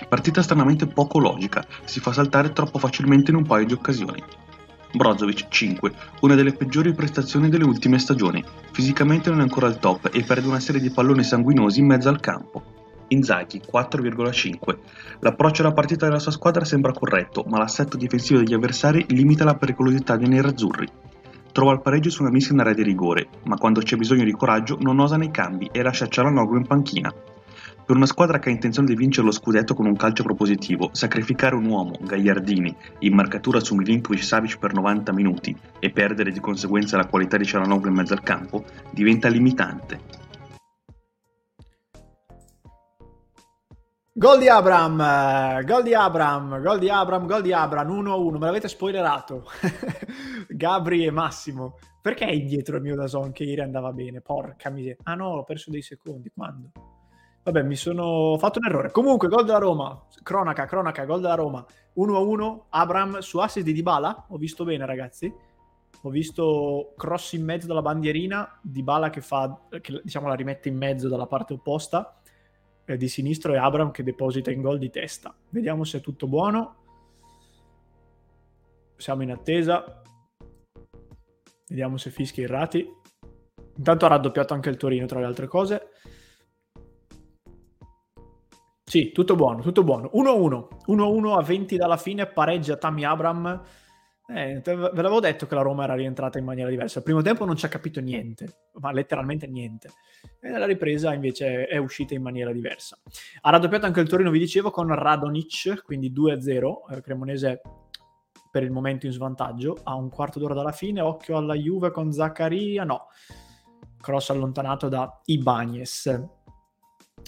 [0.08, 4.22] Partita stranamente poco logica, si fa saltare troppo facilmente in un paio di occasioni.
[4.92, 8.44] Brozovic 5, una delle peggiori prestazioni delle ultime stagioni.
[8.72, 12.08] Fisicamente non è ancora al top e perde una serie di palloni sanguinosi in mezzo
[12.08, 12.75] al campo.
[13.08, 14.78] Inzaghi 4,5.
[15.20, 19.54] L'approccio alla partita della sua squadra sembra corretto, ma l'assetto difensivo degli avversari limita la
[19.54, 20.88] pericolosità dei nerazzurri.
[21.52, 24.32] Trova il pareggio su una mischia in area di rigore, ma quando c'è bisogno di
[24.32, 27.12] coraggio non osa nei cambi e lascia Cialanoglu in panchina.
[27.86, 31.54] Per una squadra che ha intenzione di vincere lo scudetto con un calcio propositivo, sacrificare
[31.54, 36.96] un uomo, Gagliardini, in marcatura su Milinkovic Savic per 90 minuti e perdere di conseguenza
[36.96, 40.25] la qualità di Cialanoglu in mezzo al campo diventa limitante.
[44.18, 48.66] Gol di Abram, gol di Abram, gol di Abram, gol di Abram, 1-1, me l'avete
[48.66, 49.44] spoilerato.
[50.48, 51.76] Gabri e Massimo.
[52.00, 54.22] Perché è indietro il mio Dazon che ieri andava bene?
[54.22, 54.96] Porca miseria.
[55.02, 56.32] Ah no, ho perso dei secondi.
[56.34, 56.70] Quando?
[57.42, 58.90] Vabbè, mi sono fatto un errore.
[58.90, 60.02] Comunque, gol della Roma.
[60.22, 61.62] Cronaca, cronaca, gol della Roma.
[61.98, 64.28] 1-1, Abram su assist di Dybala.
[64.30, 65.30] Ho visto bene, ragazzi.
[66.00, 70.78] Ho visto cross in mezzo dalla bandierina, Dybala che fa, che diciamo la rimette in
[70.78, 72.18] mezzo dalla parte opposta
[72.86, 75.34] eh, di sinistro e Abram che deposita in gol di testa.
[75.50, 76.84] Vediamo se è tutto buono.
[78.96, 80.02] Siamo in attesa.
[81.68, 82.88] Vediamo se fischi errati.
[83.76, 85.90] Intanto ha raddoppiato anche il Torino, tra le altre cose.
[88.88, 90.10] Sì, tutto buono, tutto buono.
[90.14, 93.62] 1-1, 1-1 a 20 dalla fine, pareggia Tammy Abram.
[94.28, 96.98] Eh, ve l'avevo detto che la Roma era rientrata in maniera diversa.
[96.98, 99.90] Al primo tempo non ci ha capito niente, ma letteralmente niente.
[100.40, 102.98] E nella ripresa invece è uscita in maniera diversa.
[103.42, 106.96] Ha raddoppiato anche il Torino, vi dicevo, con Radonic, quindi 2-0.
[106.96, 107.60] Eh, Cremonese
[108.50, 109.78] per il momento in svantaggio.
[109.84, 113.06] A un quarto d'ora dalla fine, occhio alla Juve con Zaccaria, no.
[114.00, 116.35] Cross allontanato da Ibanez.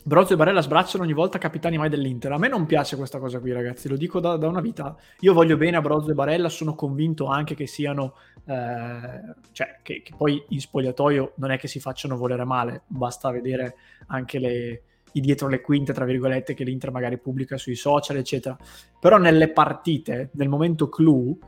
[0.05, 2.33] Brozzo e Barella sbracciano ogni volta capitani mai dell'Inter.
[2.33, 4.97] A me non piace questa cosa qui, ragazzi, lo dico da, da una vita.
[5.21, 8.15] Io voglio bene a Brozzo e Barella, sono convinto anche che siano,
[8.47, 13.31] eh, cioè che, che, poi in spogliatoio non è che si facciano volere male, basta
[13.31, 14.83] vedere anche le,
[15.13, 18.57] i dietro le quinte, tra virgolette, che l'Inter magari pubblica sui social, eccetera.
[18.99, 21.39] Però nelle partite, nel momento clou,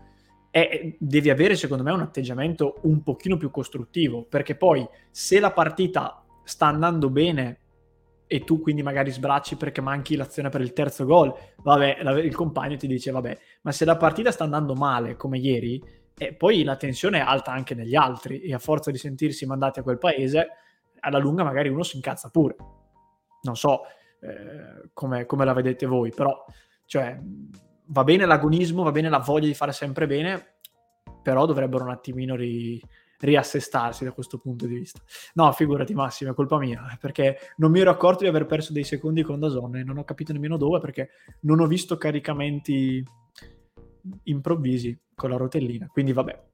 [0.50, 5.52] è, devi avere secondo me un atteggiamento un pochino più costruttivo, perché poi se la
[5.52, 7.59] partita sta andando bene
[8.32, 12.76] e tu quindi magari sbracci perché manchi l'azione per il terzo gol, vabbè, il compagno
[12.76, 15.82] ti dice vabbè, ma se la partita sta andando male come ieri,
[16.16, 19.80] e poi la tensione è alta anche negli altri e a forza di sentirsi mandati
[19.80, 20.46] a quel paese,
[21.00, 22.54] alla lunga magari uno si incazza pure.
[23.42, 23.80] Non so
[24.20, 26.44] eh, come, come, la vedete voi, però
[26.84, 27.18] cioè,
[27.86, 30.58] va bene l'agonismo, va bene la voglia di fare sempre bene,
[31.20, 32.80] però dovrebbero un attimino ri,
[33.20, 35.00] riassestarsi da questo punto di vista.
[35.34, 38.84] No, figurati Massimo, è colpa mia, perché non mi ero accorto di aver perso dei
[38.84, 43.04] secondi con Dazon e non ho capito nemmeno dove perché non ho visto caricamenti
[44.24, 46.48] improvvisi con la rotellina, quindi vabbè.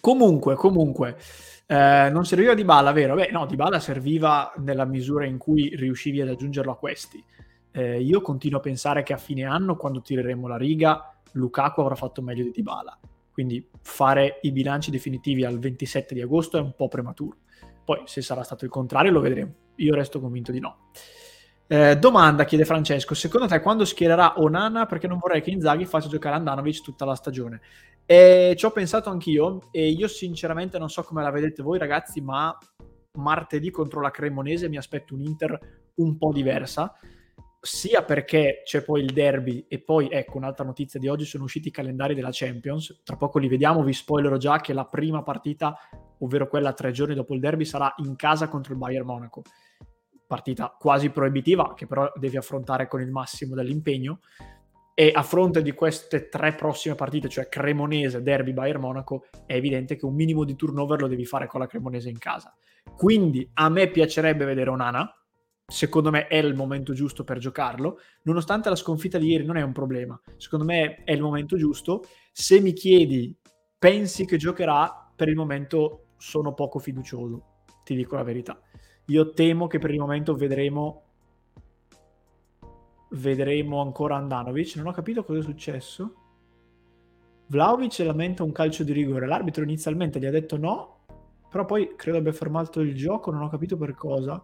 [0.00, 1.16] Comunque, comunque,
[1.66, 3.16] eh, non serviva di bala, vero?
[3.16, 7.22] Beh, no, di bala serviva nella misura in cui riuscivi ad aggiungerlo a questi.
[7.72, 11.96] Eh, io continuo a pensare che a fine anno, quando tireremo la riga, Lukaku avrà
[11.96, 12.98] fatto meglio di Dybala
[13.38, 17.36] quindi fare i bilanci definitivi al 27 di agosto è un po' prematuro.
[17.84, 19.54] Poi se sarà stato il contrario lo vedremo.
[19.76, 20.90] Io resto convinto di no.
[21.68, 24.86] Eh, domanda, chiede Francesco, secondo te quando schiererà Onana?
[24.86, 27.60] Perché non vorrei che Inzaghi faccia giocare Andanovic tutta la stagione.
[28.04, 32.20] E ci ho pensato anch'io e io sinceramente non so come la vedete voi ragazzi,
[32.20, 32.58] ma
[33.20, 35.56] martedì contro la Cremonese mi aspetto un Inter
[35.94, 36.92] un po' diversa,
[37.60, 41.68] sia perché c'è poi il derby e poi ecco un'altra notizia di oggi sono usciti
[41.68, 43.00] i calendari della Champions.
[43.04, 45.76] Tra poco li vediamo vi spoilerò già che la prima partita
[46.20, 49.42] ovvero quella tre giorni dopo il derby sarà in casa contro il Bayern Monaco.
[50.26, 54.20] Partita quasi proibitiva che però devi affrontare con il massimo dell'impegno.
[54.94, 59.94] E a fronte di queste tre prossime partite, cioè Cremonese, Derby, Bayern Monaco, è evidente
[59.94, 62.52] che un minimo di turnover lo devi fare con la Cremonese in casa.
[62.96, 65.08] Quindi a me piacerebbe vedere Onana,
[65.70, 69.62] secondo me è il momento giusto per giocarlo, nonostante la sconfitta di ieri non è
[69.62, 72.04] un problema, secondo me è il momento giusto.
[72.32, 73.36] Se mi chiedi,
[73.78, 78.58] pensi che giocherà, per il momento sono poco fiducioso, ti dico la verità.
[79.06, 81.02] Io temo che per il momento vedremo
[83.10, 84.76] vedremo ancora Andanovic.
[84.76, 86.14] Non ho capito cosa è successo.
[87.46, 89.26] Vlaovic lamenta un calcio di rigore.
[89.26, 91.04] L'arbitro inizialmente gli ha detto no,
[91.50, 94.42] però poi credo abbia fermato il gioco, non ho capito per cosa.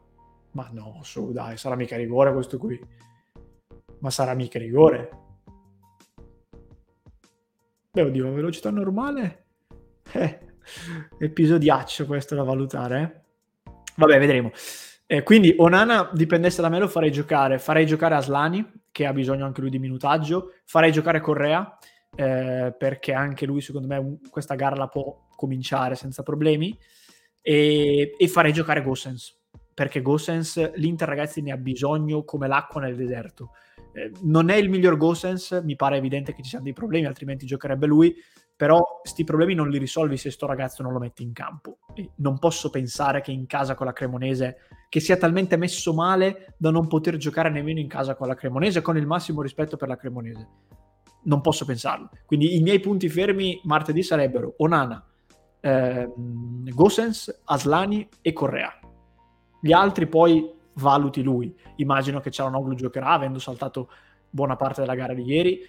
[0.54, 2.80] Ma no, su, dai, sarà mica rigore questo qui.
[3.98, 5.10] Ma sarà mica rigore.
[7.90, 9.44] Beh, oddio, velocità normale?
[10.12, 10.38] Eh,
[11.18, 13.72] episodiaccio questo da valutare, eh?
[13.96, 14.50] Vabbè, vedremo.
[15.06, 17.58] Eh, quindi Onana dipendesse da me lo farei giocare.
[17.58, 20.54] Farei giocare Aslani, che ha bisogno anche lui di minutaggio.
[20.64, 21.78] Farei giocare Correa,
[22.16, 26.76] eh, perché anche lui, secondo me, questa gara la può cominciare senza problemi.
[27.40, 29.36] E, e farei giocare Gossens,
[29.74, 33.50] perché Gossens, l'Inter ragazzi, ne ha bisogno come l'acqua nel deserto.
[33.92, 37.44] Eh, non è il miglior Gossens, mi pare evidente che ci siano dei problemi, altrimenti
[37.44, 38.14] giocherebbe lui
[38.56, 41.78] però questi problemi non li risolvi se sto ragazzo non lo metti in campo.
[42.16, 44.58] Non posso pensare che in casa con la Cremonese,
[44.88, 48.80] che sia talmente messo male da non poter giocare nemmeno in casa con la Cremonese,
[48.80, 50.48] con il massimo rispetto per la Cremonese.
[51.24, 52.10] Non posso pensarlo.
[52.26, 55.04] Quindi i miei punti fermi martedì sarebbero Onana,
[55.60, 58.78] ehm, Gosens, Aslani e Correa.
[59.64, 61.56] Gli altri poi valuti lui.
[61.76, 63.88] Immagino che Cialanoglu giocherà, avendo saltato
[64.28, 65.60] buona parte della gara di ieri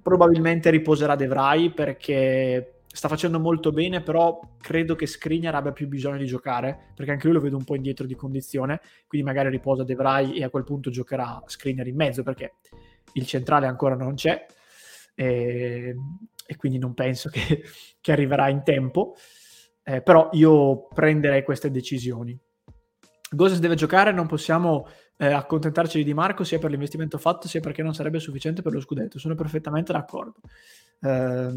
[0.00, 5.88] probabilmente riposerà De Vrij perché sta facendo molto bene, però credo che Skriniar abbia più
[5.88, 9.48] bisogno di giocare, perché anche lui lo vedo un po' indietro di condizione, quindi magari
[9.48, 12.56] riposa De Vrij e a quel punto giocherà Skriniar in mezzo, perché
[13.14, 14.46] il centrale ancora non c'è,
[15.14, 15.96] e,
[16.46, 17.62] e quindi non penso che,
[18.00, 19.14] che arriverà in tempo,
[19.82, 22.38] eh, però io prenderei queste decisioni.
[23.34, 27.82] Goses deve giocare, non possiamo eh, accontentarci di Marco sia per l'investimento fatto sia perché
[27.82, 29.18] non sarebbe sufficiente per lo scudetto.
[29.18, 30.40] Sono perfettamente d'accordo.
[31.00, 31.50] Eh,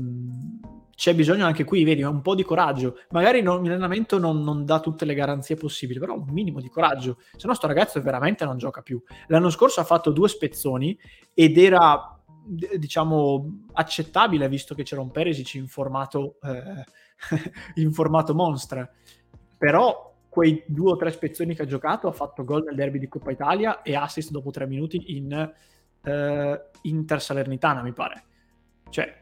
[0.96, 2.98] c'è bisogno anche qui, vedi, un po' di coraggio.
[3.10, 7.18] Magari non, l'allenamento non, non, dà tutte le garanzie possibili, però un minimo di coraggio.
[7.36, 9.02] Se no, sto ragazzo veramente non gioca più.
[9.28, 10.98] L'anno scorso ha fatto due spezzoni
[11.34, 12.18] ed era,
[12.78, 16.86] diciamo, accettabile visto che c'era un Perisic in formato, eh,
[17.82, 18.90] in formato monstra.
[19.58, 23.08] Però quei due o tre spezzoni che ha giocato, ha fatto gol nel derby di
[23.08, 25.32] Coppa Italia e assist dopo tre minuti in
[26.04, 28.24] eh, Inter Salernitana, mi pare.
[28.90, 29.18] Cioè,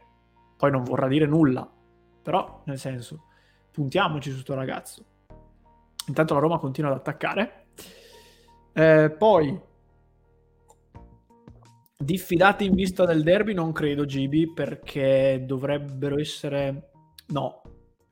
[0.56, 1.72] poi non vorrà dire nulla,
[2.20, 3.26] però nel senso,
[3.70, 5.04] puntiamoci su questo ragazzo.
[6.08, 7.66] Intanto la Roma continua ad attaccare.
[8.72, 9.56] Eh, poi,
[11.96, 16.90] diffidati in vista del derby, non credo, Gibi, perché dovrebbero essere...
[17.28, 17.62] No,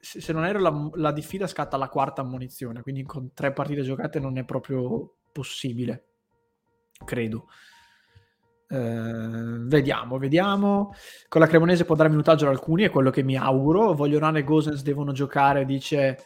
[0.05, 4.19] se non ero la, la diffida scatta alla quarta ammonizione, quindi con tre partite giocate
[4.19, 6.07] non è proprio possibile,
[7.05, 7.47] credo.
[8.69, 10.93] Eh, vediamo, vediamo.
[11.29, 13.93] Con la Cremonese può dare minutaggio ad alcuni, è quello che mi auguro.
[13.93, 16.19] Voglionane e Gosens devono giocare, dice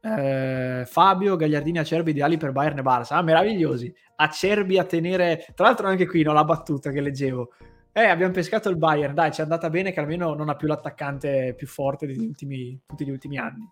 [0.00, 3.14] eh, Fabio, Gagliardini, Acerbi ideali per Bayern e Barça.
[3.14, 3.94] Ah, meravigliosi.
[4.16, 5.46] Acerbi a tenere...
[5.54, 7.50] Tra l'altro anche qui, no, la battuta che leggevo.
[7.94, 10.66] Eh, abbiamo pescato il Bayern, dai, ci è andata bene che almeno non ha più
[10.66, 13.70] l'attaccante più forte ultimi, tutti gli ultimi anni.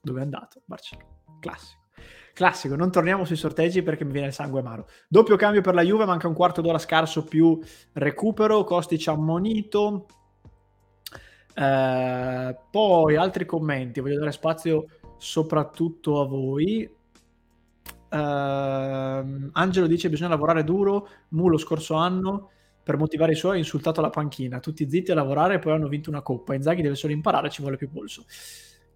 [0.00, 0.62] Dove è andato?
[0.64, 1.10] Barcellona.
[1.38, 1.80] Classico.
[2.32, 4.88] Classico, non torniamo sui sorteggi perché mi viene il sangue amaro.
[5.06, 7.60] Doppio cambio per la Juve, manca un quarto d'ora scarso più
[7.92, 10.06] recupero, Kostic ammonito.
[11.54, 14.86] Eh, poi altri commenti, voglio dare spazio
[15.18, 16.90] soprattutto a voi.
[18.08, 22.48] Eh, Angelo dice bisogna lavorare duro, Mu lo scorso anno
[22.82, 25.88] per motivare i suoi ha insultato la panchina, tutti zitti a lavorare e poi hanno
[25.88, 26.54] vinto una coppa.
[26.54, 28.24] Inzaghi deve solo imparare, ci vuole più polso.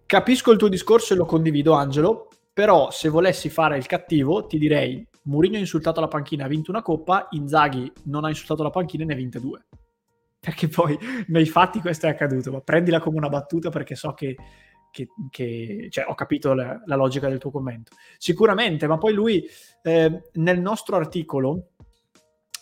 [0.05, 4.57] Capisco il tuo discorso e lo condivido, Angelo, però se volessi fare il cattivo ti
[4.57, 8.69] direi Mourinho ha insultato la panchina, ha vinto una coppa, Inzaghi non ha insultato la
[8.69, 9.65] panchina e ne ha vinte due.
[10.39, 14.35] Perché poi nei fatti questo è accaduto, ma prendila come una battuta perché so che,
[14.91, 17.91] che, che cioè, ho capito la, la, logica del tuo commento.
[18.17, 19.45] Sicuramente, ma poi lui
[19.83, 21.71] eh, nel nostro articolo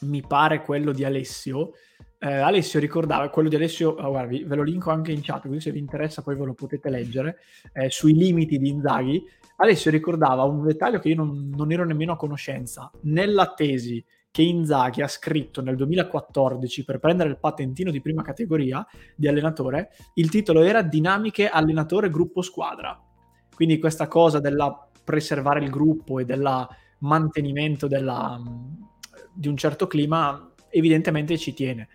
[0.06, 1.72] mi pare quello di Alessio,
[2.20, 5.62] eh, Alessio ricordava, quello di Alessio, oh, guarda, ve lo linko anche in chat, quindi
[5.62, 7.38] se vi interessa poi ve lo potete leggere,
[7.74, 9.24] eh, sui limiti di Inzaghi.
[9.58, 12.89] Alessio ricordava un dettaglio che io non, non ero nemmeno a conoscenza.
[13.01, 18.86] Nella tesi che Inzaghi ha scritto nel 2014 per prendere il patentino di prima categoria
[19.16, 22.99] di allenatore, il titolo era Dinamiche allenatore gruppo squadra.
[23.53, 26.68] Quindi questa cosa della preservare il gruppo e del
[26.99, 28.41] mantenimento della,
[29.36, 31.89] di un certo clima evidentemente ci tiene.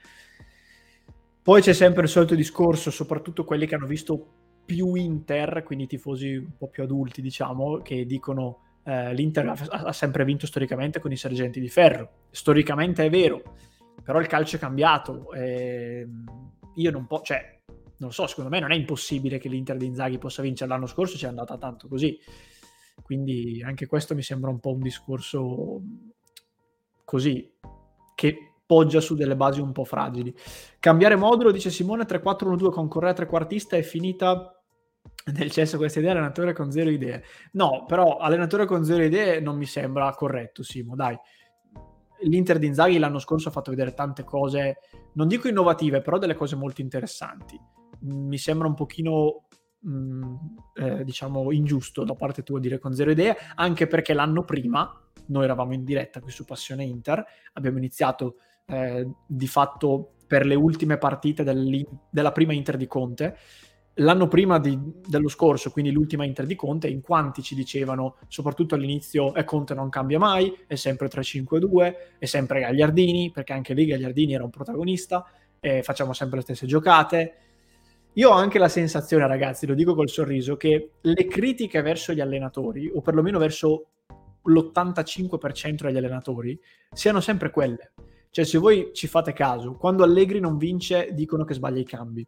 [1.42, 4.26] Poi c'è sempre il solito discorso, soprattutto quelli che hanno visto
[4.64, 9.92] più Inter, quindi tifosi un po' più adulti, diciamo, che dicono eh, l'Inter ha, ha,
[9.92, 12.26] sempre vinto storicamente con i sergenti di ferro.
[12.30, 13.42] Storicamente è vero,
[14.02, 15.32] però il calcio è cambiato.
[15.32, 16.06] E
[16.74, 17.58] io non posso, cioè,
[17.98, 20.70] non so, secondo me non è impossibile che l'Inter di Inzaghi possa vincere.
[20.70, 22.18] L'anno scorso ci è andata tanto così.
[23.02, 25.80] Quindi anche questo mi sembra un po' un discorso
[27.10, 27.52] così,
[28.14, 30.32] che poggia su delle basi un po' fragili.
[30.78, 34.62] Cambiare modulo, dice Simone, 3-4-1-2 con Correa trequartista è finita
[35.34, 37.24] nel cesso questa idea, allenatore con zero idee.
[37.54, 41.18] No, però allenatore con zero idee non mi sembra corretto, Simo, dai.
[42.20, 44.76] L'Inter di Inzaghi l'anno scorso ha fatto vedere tante cose,
[45.14, 47.58] non dico innovative, però delle cose molto interessanti.
[48.02, 49.48] Mi sembra un pochino
[49.80, 50.34] mh, mm,
[50.74, 54.88] eh, diciamo ingiusto da parte tua dire con zero idee, anche perché l'anno prima
[55.30, 57.24] noi eravamo in diretta qui su Passione Inter,
[57.54, 63.36] abbiamo iniziato eh, di fatto per le ultime partite della prima Inter di Conte.
[63.94, 68.76] L'anno prima di, dello scorso, quindi l'ultima Inter di Conte, in quanti ci dicevano, soprattutto
[68.76, 73.74] all'inizio, e eh, Conte non cambia mai, è sempre 3-5-2, è sempre Gagliardini, perché anche
[73.74, 75.26] lì Gagliardini era un protagonista,
[75.58, 77.34] e facciamo sempre le stesse giocate.
[78.14, 82.20] Io ho anche la sensazione, ragazzi, lo dico col sorriso, che le critiche verso gli
[82.20, 83.86] allenatori, o perlomeno verso
[84.44, 86.58] l'85% degli allenatori,
[86.92, 87.92] siano sempre quelle
[88.32, 92.24] cioè, se voi ci fate caso, quando Allegri non vince, dicono che sbaglia i cambi.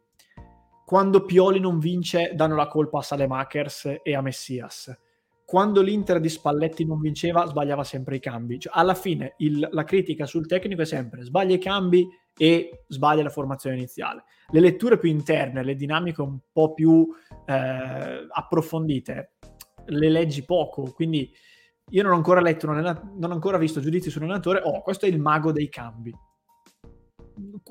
[0.85, 4.93] Quando Pioli non vince, danno la colpa a Salemakers e a Messias.
[5.45, 8.59] Quando l'Inter di Spalletti non vinceva, sbagliava sempre i cambi.
[8.59, 12.05] Cioè, alla fine il, la critica sul tecnico è sempre sbaglia i cambi
[12.37, 14.25] e sbaglia la formazione iniziale.
[14.49, 17.07] Le letture più interne, le dinamiche un po' più
[17.45, 19.31] eh, approfondite,
[19.85, 20.91] le leggi poco.
[20.91, 21.31] Quindi
[21.89, 22.81] io non ho ancora letto, non,
[23.17, 24.61] non ho ancora visto giudizi sull'allenatore.
[24.63, 26.13] Oh, questo è il mago dei cambi.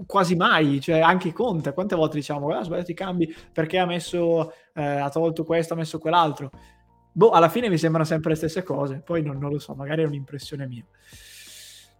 [0.06, 3.86] Quasi mai, cioè anche Conte, quante volte diciamo ah, ha sbagliato i cambi perché ha
[3.86, 6.50] messo, eh, ha tolto questo, ha messo quell'altro.
[7.12, 10.02] Boh, alla fine mi sembrano sempre le stesse cose, poi non, non lo so, magari
[10.02, 10.84] è un'impressione mia.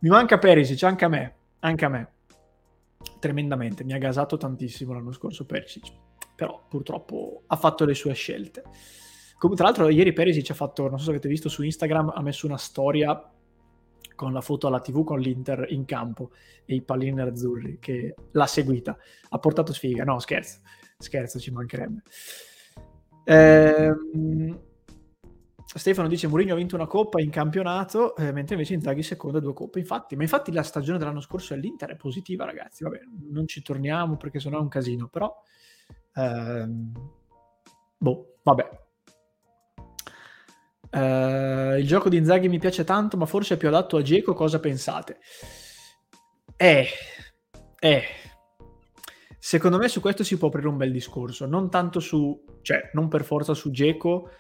[0.01, 2.13] Mi manca Perisic, anche a me, anche a me,
[3.21, 5.93] tremendamente, mi ha gasato tantissimo l'anno scorso Perisic,
[6.35, 8.63] però purtroppo ha fatto le sue scelte.
[9.51, 12.47] Tra l'altro, ieri Perisic ha fatto, non so se avete visto su Instagram, ha messo
[12.47, 13.31] una storia
[14.15, 16.31] con la foto alla TV con l'Inter in campo
[16.65, 18.97] e i pallini azzurri che l'ha seguita.
[19.31, 20.05] Ha portato sfiga.
[20.05, 20.61] No, scherzo,
[20.97, 22.03] scherzo, ci mancherebbe.
[23.25, 24.61] Ehm,
[25.65, 29.55] Stefano dice Mourinho ha vinto una coppa in campionato, eh, mentre invece Inzaghi seconda due
[29.55, 29.79] coppe.
[29.79, 32.85] Infatti, ma infatti la stagione dell'anno scorso all'Inter è positiva, ragazzi.
[32.85, 35.35] Vabbè, non ci torniamo perché sennò è un casino, però
[36.15, 36.93] ehm,
[37.97, 38.82] boh, vabbè,
[40.95, 44.35] Uh, il gioco di Inzaghi mi piace tanto, ma forse è più adatto a Geco.
[44.35, 45.19] Cosa pensate?
[46.57, 46.87] Eh,
[47.79, 48.03] eh.
[49.39, 51.47] Secondo me su questo si può aprire un bel discorso.
[51.47, 54.31] Non tanto su, cioè, non per forza su Geco,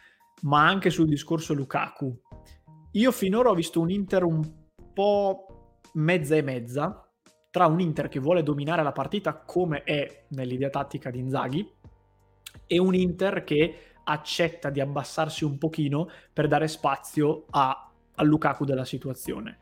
[0.42, 2.20] ma anche sul discorso Lukaku.
[2.92, 4.42] Io finora ho visto un Inter un
[4.92, 7.10] po' mezza e mezza
[7.50, 11.70] tra un Inter che vuole dominare la partita come è nell'idea tattica di Inzaghi
[12.66, 18.64] e un Inter che accetta di abbassarsi un pochino per dare spazio a, a Lukaku
[18.64, 19.58] della situazione.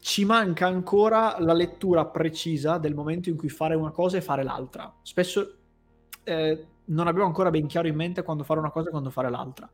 [0.00, 4.42] Ci manca ancora la lettura precisa del momento in cui fare una cosa e fare
[4.42, 4.94] l'altra.
[5.02, 5.56] Spesso
[6.24, 9.30] eh, non abbiamo ancora ben chiaro in mente quando fare una cosa e quando fare
[9.30, 9.68] l'altra.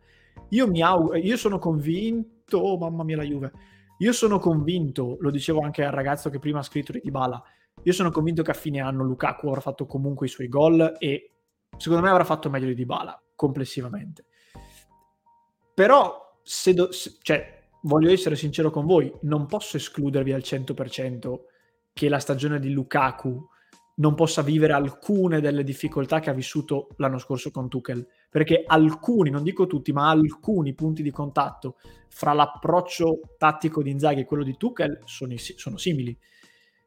[0.50, 3.52] Io mi auguro, io sono convinto, oh mamma mia la Juve,
[3.98, 7.42] io sono convinto, lo dicevo anche al ragazzo che prima ha scritto di Dybala,
[7.82, 11.30] io sono convinto che a fine anno Lukaku avrà fatto comunque i suoi gol e
[11.76, 14.24] secondo me avrà fatto meglio di Dybala complessivamente.
[15.74, 21.40] Però, se, do, se cioè, voglio essere sincero con voi, non posso escludervi al 100%
[21.92, 23.48] che la stagione di Lukaku
[23.96, 29.30] non possa vivere alcune delle difficoltà che ha vissuto l'anno scorso con Tuchel, perché alcuni,
[29.30, 31.76] non dico tutti, ma alcuni punti di contatto
[32.08, 36.16] fra l'approccio tattico di Inzaghi e quello di Tuchel sono, sono simili.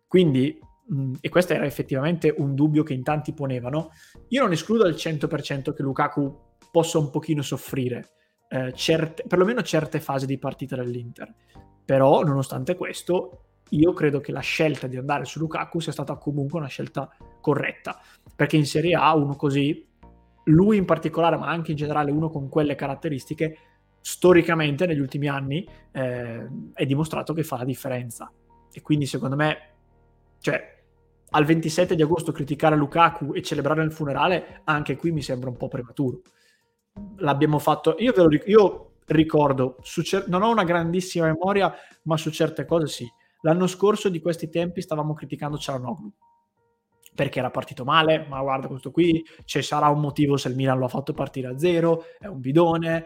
[0.05, 0.59] Quindi
[0.93, 3.91] Mm, e questo era effettivamente un dubbio che in tanti ponevano,
[4.29, 8.09] io non escludo al 100% che Lukaku possa un pochino soffrire,
[8.49, 11.33] eh, certe, perlomeno certe fasi di partita dell'Inter.
[11.83, 16.59] Però, nonostante questo, io credo che la scelta di andare su Lukaku sia stata comunque
[16.59, 17.09] una scelta
[17.41, 17.99] corretta,
[18.35, 19.85] perché in Serie A uno così,
[20.45, 23.57] lui in particolare, ma anche in generale uno con quelle caratteristiche,
[23.99, 28.31] storicamente negli ultimi anni eh, è dimostrato che fa la differenza.
[28.71, 29.57] E quindi secondo me,
[30.39, 30.76] cioè,
[31.31, 35.57] al 27 di agosto criticare Lukaku e celebrare il funerale, anche qui mi sembra un
[35.57, 36.21] po' prematuro.
[37.17, 41.73] L'abbiamo fatto, io, ve lo ric- io ricordo, cer- non ho una grandissima memoria,
[42.03, 43.11] ma su certe cose sì.
[43.41, 46.11] L'anno scorso di questi tempi stavamo criticando Cialanoglu
[47.17, 50.77] perché era partito male, ma guarda questo qui, ci sarà un motivo se il Milan
[50.77, 53.05] lo ha fatto partire a zero, è un bidone,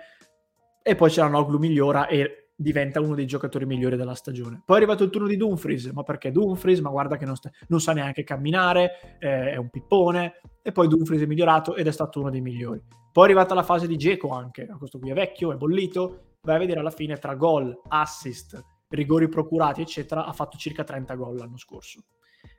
[0.83, 4.61] e poi Cialanoglu migliora e diventa uno dei giocatori migliori della stagione.
[4.65, 6.79] Poi è arrivato il turno di Dumfries, ma perché Dumfries?
[6.79, 10.87] Ma guarda che non, sta, non sa neanche camminare, eh, è un pippone, e poi
[10.87, 12.81] Dumfries è migliorato ed è stato uno dei migliori.
[13.11, 16.55] Poi è arrivata la fase di Geco anche, questo qui è vecchio, è bollito, vai
[16.55, 21.37] a vedere alla fine tra gol, assist, rigori procurati, eccetera, ha fatto circa 30 gol
[21.37, 22.03] l'anno scorso.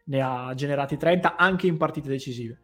[0.05, 2.63] Ne ha generati 30 anche in partite decisive.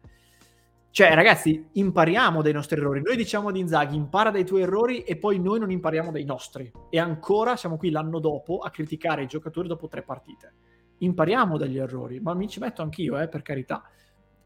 [0.91, 3.01] Cioè, ragazzi, impariamo dai nostri errori.
[3.01, 6.71] Noi diciamo ad Inzaghi, impara dai tuoi errori e poi noi non impariamo dai nostri.
[6.89, 10.53] E ancora siamo qui l'anno dopo a criticare i giocatori dopo tre partite.
[10.97, 13.83] Impariamo dagli errori, ma mi ci metto anch'io, eh, per carità.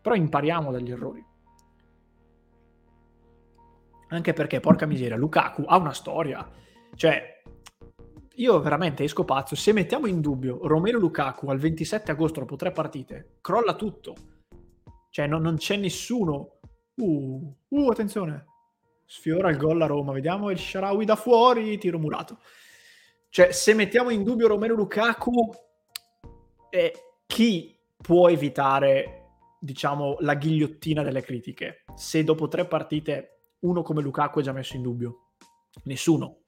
[0.01, 1.25] Però impariamo dagli errori.
[4.09, 6.47] Anche perché, porca miseria, Lukaku ha una storia.
[6.93, 7.41] Cioè,
[8.35, 9.55] io veramente esco pazzo.
[9.55, 14.32] Se mettiamo in dubbio Romero Lukaku al 27 agosto dopo tre partite, crolla tutto
[15.13, 16.55] cioè non, non c'è nessuno.
[16.95, 18.45] Uh, uh, attenzione.
[19.05, 20.11] Sfiora il gol a Roma.
[20.11, 22.39] Vediamo il Sharawi da fuori, tiro murato.
[23.29, 25.53] Cioè, se mettiamo in dubbio Romero Lukaku,
[26.71, 26.93] eh,
[27.27, 29.25] chi può evitare,
[29.59, 31.83] diciamo, la ghigliottina delle critiche?
[31.93, 35.33] Se dopo tre partite uno come Lukaku è già messo in dubbio?
[35.83, 36.39] Nessuno.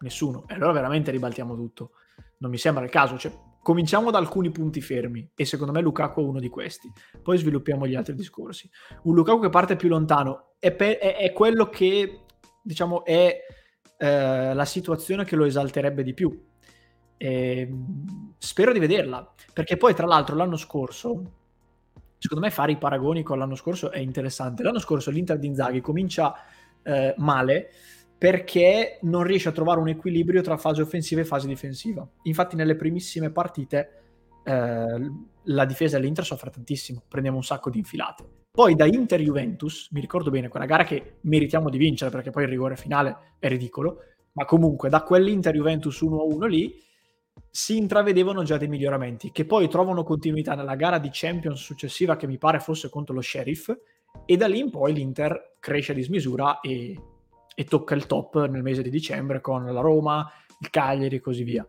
[0.00, 0.44] Nessuno.
[0.46, 1.92] E allora veramente ribaltiamo tutto.
[2.40, 3.16] Non mi sembra il caso.
[3.16, 3.32] Cioè,
[3.64, 6.92] Cominciamo da alcuni punti fermi e secondo me Lukaku è uno di questi.
[7.22, 8.68] Poi sviluppiamo gli altri discorsi.
[9.04, 12.24] Un Lukaku che parte più lontano è, pe- è, è quello che,
[12.62, 13.40] diciamo, è
[13.96, 16.46] eh, la situazione che lo esalterebbe di più.
[17.16, 17.74] E,
[18.36, 21.22] spero di vederla, perché poi tra l'altro l'anno scorso,
[22.18, 24.62] secondo me fare i paragoni con l'anno scorso è interessante.
[24.62, 26.34] L'anno scorso l'Inter di Inzaghi comincia
[26.82, 27.70] eh, male,
[28.16, 32.08] perché non riesce a trovare un equilibrio tra fase offensiva e fase difensiva.
[32.22, 34.02] Infatti nelle primissime partite
[34.44, 35.10] eh,
[35.44, 38.24] la difesa dell'Inter soffre tantissimo, prendiamo un sacco di infilate.
[38.50, 42.50] Poi da Inter-Juventus, mi ricordo bene, quella gara che meritiamo di vincere perché poi il
[42.50, 43.98] rigore finale è ridicolo,
[44.32, 46.82] ma comunque da quell'Inter-Juventus 1-1 lì
[47.50, 52.28] si intravedevano già dei miglioramenti che poi trovano continuità nella gara di Champions successiva che
[52.28, 53.72] mi pare fosse contro lo Sheriff
[54.24, 56.96] e da lì in poi l'Inter cresce a dismisura e
[57.54, 60.30] e tocca il top nel mese di dicembre con la Roma,
[60.60, 61.66] il Cagliari e così via.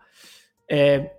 [0.65, 1.11] Eh,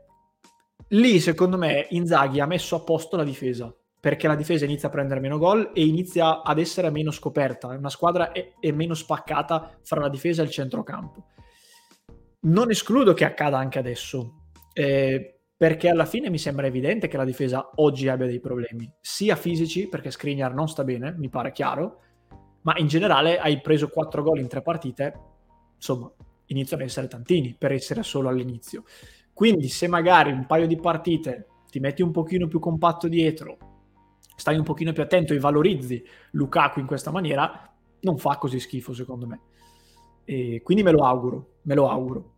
[0.88, 3.74] lì, secondo me, Inzaghi ha messo a posto la difesa
[4.06, 7.66] perché la difesa inizia a prendere meno gol e inizia ad essere meno scoperta.
[7.66, 11.24] Una squadra è, è meno spaccata fra la difesa e il centrocampo.
[12.42, 17.24] Non escludo che accada anche adesso, eh, perché alla fine mi sembra evidente che la
[17.24, 22.02] difesa oggi abbia dei problemi, sia fisici, perché Skriniar non sta bene, mi pare chiaro,
[22.66, 25.14] ma in generale hai preso 4 gol in tre partite,
[25.76, 26.10] insomma,
[26.46, 28.82] iniziano ad essere tantini per essere solo all'inizio.
[29.32, 33.58] Quindi se magari un paio di partite ti metti un pochino più compatto dietro,
[34.34, 38.92] stai un pochino più attento e valorizzi Lukaku in questa maniera, non fa così schifo
[38.92, 39.40] secondo me.
[40.24, 42.34] E quindi me lo auguro, me lo auguro.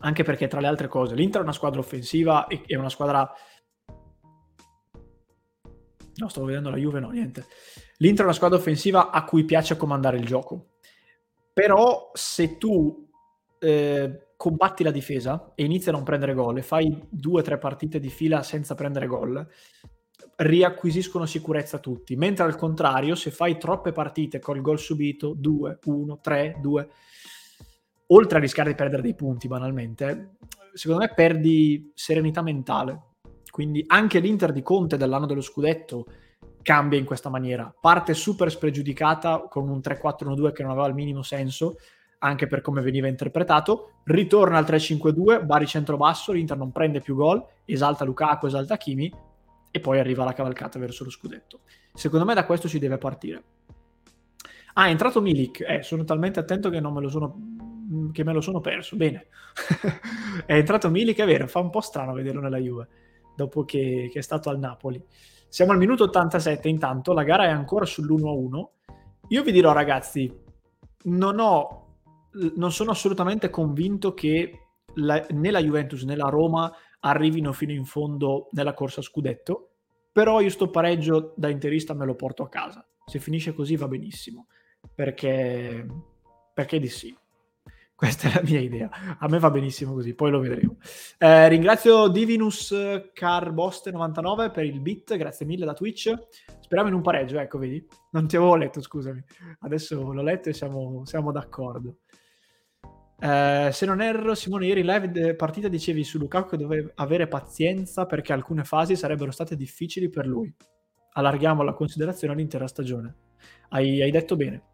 [0.00, 3.32] Anche perché tra le altre cose l'Inter è una squadra offensiva e è una squadra...
[6.22, 7.46] No, stavo vedendo la Juve, no, niente.
[7.96, 10.74] L'Inter è una squadra offensiva a cui piace comandare il gioco.
[11.52, 13.10] Però se tu
[13.58, 17.58] eh, combatti la difesa e inizi a non prendere gol e fai due o tre
[17.58, 19.44] partite di fila senza prendere gol,
[20.36, 22.14] riacquisiscono sicurezza tutti.
[22.14, 26.88] Mentre al contrario, se fai troppe partite col gol subito, 2, 1, 3, 2,
[28.06, 30.36] oltre a rischiare di perdere dei punti banalmente,
[30.72, 33.10] secondo me perdi serenità mentale.
[33.52, 36.06] Quindi anche l'Inter di Conte dell'anno dello scudetto
[36.62, 37.70] cambia in questa maniera.
[37.78, 41.76] Parte super spregiudicata con un 3-4-1-2 che non aveva il minimo senso,
[42.20, 47.44] anche per come veniva interpretato, ritorna al 3-5-2, Bari centro-basso, l'Inter non prende più gol,
[47.66, 49.12] esalta Lukaku, esalta Kimi
[49.70, 51.60] e poi arriva la cavalcata verso lo scudetto.
[51.92, 53.42] Secondo me da questo si deve partire.
[54.72, 57.36] Ah, è entrato Milik, eh, sono talmente attento che, non me lo sono,
[58.12, 58.96] che me lo sono perso.
[58.96, 59.26] Bene,
[60.46, 62.88] è entrato Milik, è vero, fa un po' strano vederlo nella Juve,
[63.34, 65.02] dopo che, che è stato al Napoli.
[65.48, 68.66] Siamo al minuto 87 intanto, la gara è ancora sull'1-1.
[69.28, 70.32] Io vi dirò ragazzi,
[71.04, 71.98] non, ho,
[72.56, 74.58] non sono assolutamente convinto che
[74.94, 79.70] la, né la Juventus né la Roma arrivino fino in fondo nella corsa scudetto,
[80.12, 82.86] però io sto pareggio da interista me lo porto a casa.
[83.04, 84.46] Se finisce così va benissimo,
[84.94, 85.86] perché,
[86.54, 87.16] perché di sì.
[87.94, 88.90] Questa è la mia idea.
[89.18, 90.76] A me va benissimo così, poi lo vedremo.
[91.18, 96.12] Eh, ringrazio Divinus Carboste99 per il bit, grazie mille da Twitch.
[96.60, 97.86] Speriamo in un pareggio, ecco, vedi?
[98.10, 99.22] Non ti avevo letto, scusami.
[99.60, 101.98] Adesso l'ho letto e siamo, siamo d'accordo.
[103.20, 107.28] Eh, se non erro, Simone, ieri in live partita dicevi su Lukaku che doveva avere
[107.28, 110.52] pazienza perché alcune fasi sarebbero state difficili per lui.
[111.12, 113.14] Allarghiamo la considerazione all'intera stagione.
[113.68, 114.71] Hai, hai detto bene.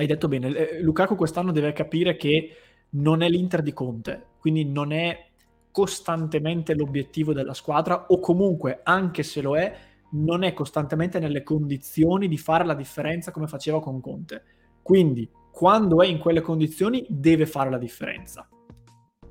[0.00, 0.48] Hai detto bene.
[0.48, 2.56] Eh, Lukaku quest'anno deve capire che
[2.92, 5.28] non è l'Inter di Conte, quindi non è
[5.70, 9.76] costantemente l'obiettivo della squadra o comunque, anche se lo è,
[10.12, 14.42] non è costantemente nelle condizioni di fare la differenza come faceva con Conte.
[14.82, 18.48] Quindi quando è in quelle condizioni deve fare la differenza,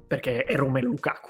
[0.06, 1.30] perché è Romelu Lukaku.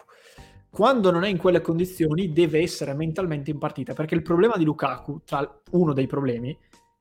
[0.69, 4.65] Quando non è in quelle condizioni deve essere mentalmente in partita, perché il problema di
[4.65, 6.55] Lukaku, tra uno dei problemi,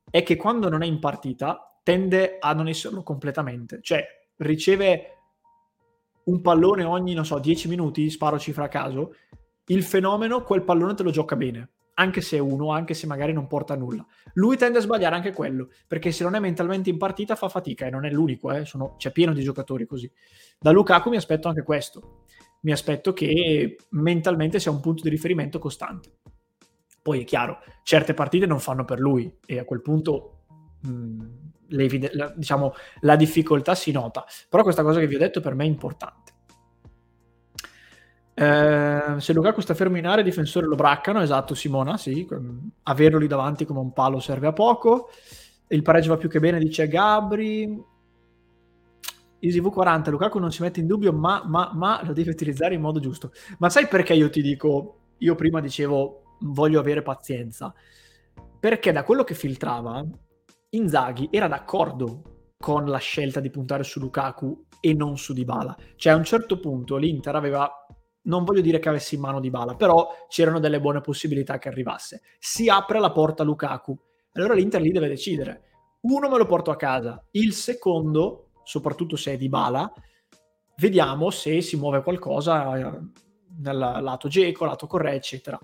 [0.09, 5.15] è che quando non è in partita tende a non esserlo completamente, cioè riceve
[6.25, 9.15] un pallone ogni, non so, 10 minuti, sparo cifra a caso,
[9.69, 13.33] il fenomeno quel pallone te lo gioca bene anche se è uno, anche se magari
[13.33, 14.07] non porta a nulla.
[14.35, 17.87] Lui tende a sbagliare anche quello, perché se non è mentalmente in partita fa fatica
[17.87, 20.09] e non è l'unico, eh, sono, c'è pieno di giocatori così.
[20.61, 22.25] Da Lukaku mi aspetto anche questo,
[22.61, 26.19] mi aspetto che mentalmente sia un punto di riferimento costante.
[27.03, 30.45] Poi è chiaro, certe partite non fanno per lui e a quel punto
[30.83, 35.41] mh, mm, la, diciamo, la difficoltà si nota, però questa cosa che vi ho detto
[35.41, 36.33] per me è importante.
[38.35, 42.25] Eh, se Lukaku sta fermo in area, i difensori lo braccano, esatto Simona, sì,
[42.85, 45.11] averlo lì davanti come un palo serve a poco.
[45.67, 47.97] Il pareggio va più che bene, dice Gabri.
[49.41, 53.01] EasyV40, Lukaku non si mette in dubbio, ma, ma, ma lo deve utilizzare in modo
[53.01, 53.33] giusto.
[53.59, 57.75] Ma sai perché io ti dico, io prima dicevo voglio avere pazienza?
[58.61, 60.05] Perché da quello che filtrava,
[60.71, 65.77] Inzaghi era d'accordo con la scelta di puntare su Lukaku e non su Dybala.
[65.97, 67.71] Cioè a un certo punto l'Inter aveva
[68.29, 71.69] non voglio dire che avessi in mano di bala, però c'erano delle buone possibilità che
[71.69, 72.23] arrivasse.
[72.39, 73.99] Si apre la porta a Lukaku.
[74.33, 75.63] Allora l'Inter lì deve decidere.
[76.03, 79.91] Uno me lo porto a casa, il secondo, soprattutto se è di bala,
[80.77, 83.01] vediamo se si muove qualcosa eh,
[83.61, 85.59] nel lato Geco, lato Corre, eccetera.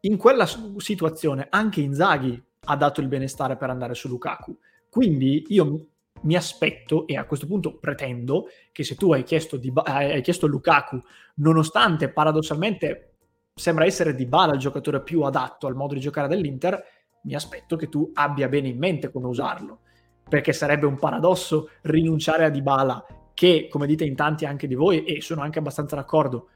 [0.00, 0.46] In quella
[0.76, 4.56] situazione anche Inzaghi ha dato il benestare per andare su Lukaku.
[4.88, 5.86] Quindi io
[6.22, 10.46] mi aspetto e a questo punto pretendo che se tu hai chiesto, di, hai chiesto
[10.46, 11.00] Lukaku,
[11.36, 13.14] nonostante paradossalmente
[13.54, 16.82] sembra essere Di Bala il giocatore più adatto al modo di giocare dell'Inter,
[17.24, 19.80] mi aspetto che tu abbia bene in mente come usarlo,
[20.28, 23.04] perché sarebbe un paradosso rinunciare a Di Bala
[23.34, 26.48] che, come dite in tanti anche di voi, e sono anche abbastanza d'accordo,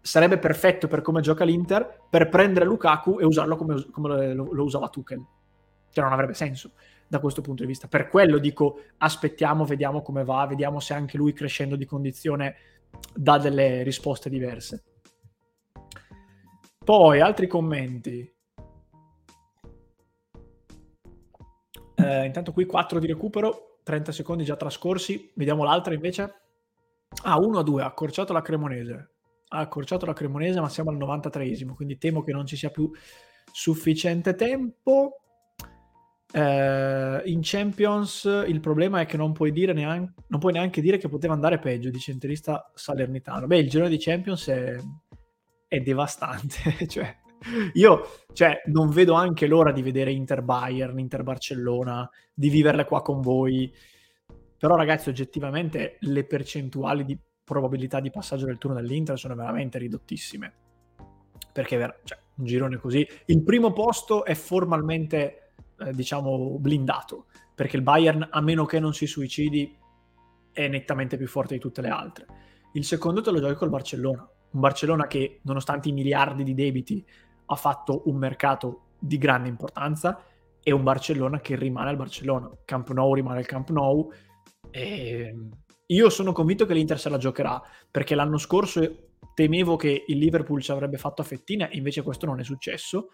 [0.00, 4.64] sarebbe perfetto per come gioca l'Inter, per prendere Lukaku e usarlo come, come lo, lo
[4.64, 5.24] usava Tuchel.
[5.92, 6.72] Cioè non avrebbe senso
[7.06, 7.88] da questo punto di vista.
[7.88, 12.56] Per quello dico aspettiamo, vediamo come va, vediamo se anche lui crescendo di condizione
[13.14, 14.84] dà delle risposte diverse.
[16.84, 18.34] Poi altri commenti.
[21.94, 25.30] Eh, intanto qui 4 di recupero, 30 secondi già trascorsi.
[25.34, 26.34] Vediamo l'altra invece.
[27.24, 29.10] Ah, 1 a 2, ha accorciato la Cremonese.
[29.48, 32.90] Ha accorciato la Cremonese, ma siamo al 93esimo, quindi temo che non ci sia più
[33.52, 35.21] sufficiente tempo.
[36.34, 40.96] Eh, in Champions il problema è che non puoi, dire neanche, non puoi neanche dire
[40.96, 43.46] che poteva andare peggio, dice interista salernitano.
[43.46, 44.76] Beh, il girone di Champions è,
[45.68, 46.86] è devastante.
[46.88, 47.14] cioè,
[47.74, 53.02] io cioè, non vedo anche l'ora di vedere Inter Bayern, Inter Barcellona, di viverle qua
[53.02, 53.72] con voi.
[54.56, 60.54] Però, ragazzi, oggettivamente le percentuali di probabilità di passaggio del turno dell'Inter sono veramente ridottissime.
[61.52, 63.06] Perché, cioè, un girone così.
[63.26, 65.41] Il primo posto è formalmente
[65.86, 69.76] eh, diciamo, blindato, perché il Bayern, a meno che non si suicidi,
[70.52, 72.26] è nettamente più forte di tutte le altre.
[72.74, 77.04] Il secondo te lo giochi col Barcellona, un Barcellona che, nonostante i miliardi di debiti,
[77.46, 80.24] ha fatto un mercato di grande importanza
[80.62, 82.50] e un Barcellona che rimane al Barcellona.
[82.64, 84.10] Camp Nou rimane al Camp Nou.
[84.70, 85.36] E
[85.86, 87.60] io sono convinto che l'Inter se la giocherà
[87.90, 92.26] perché l'anno scorso temevo che il Liverpool ci avrebbe fatto a fettina e invece questo
[92.26, 93.10] non è successo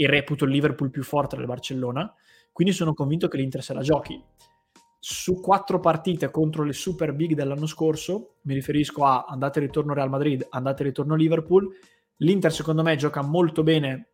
[0.00, 2.10] e reputo il Liverpool più forte del Barcellona,
[2.52, 4.18] quindi sono convinto che l'Inter se la giochi.
[4.98, 9.92] Su quattro partite contro le super big dell'anno scorso, mi riferisco a andate e ritorno
[9.92, 11.68] Real Madrid, andate e ritorno Liverpool,
[12.16, 14.12] l'Inter secondo me gioca molto bene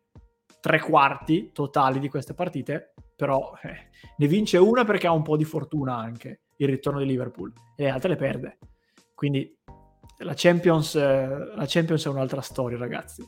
[0.59, 5.37] tre quarti totali di queste partite, però eh, ne vince una perché ha un po'
[5.37, 8.57] di fortuna anche il ritorno di Liverpool e le altre le perde.
[9.15, 9.57] Quindi
[10.17, 13.23] La Champions, eh, la Champions è un'altra storia, ragazzi.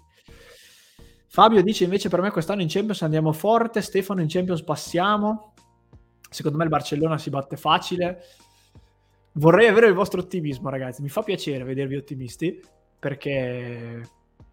[1.31, 5.53] Fabio dice invece per me quest'anno in Champions andiamo forte, Stefano in Champions passiamo.
[6.27, 8.19] Secondo me il Barcellona si batte facile.
[9.33, 11.03] Vorrei avere il vostro ottimismo, ragazzi.
[11.03, 12.59] Mi fa piacere vedervi ottimisti
[12.97, 14.01] perché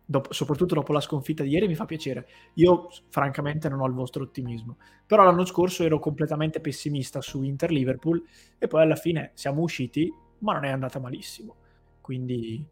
[0.04, 2.28] dopo, soprattutto dopo la sconfitta di ieri mi fa piacere.
[2.54, 8.22] Io francamente non ho il vostro ottimismo, però l'anno scorso ero completamente pessimista su Inter-Liverpool
[8.58, 11.56] e poi alla fine siamo usciti, ma non è andata malissimo.
[12.02, 12.64] Quindi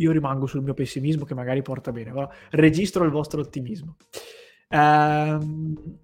[0.00, 3.96] io rimango sul mio pessimismo che magari porta bene, però registro il vostro ottimismo.
[4.68, 5.98] Ehm,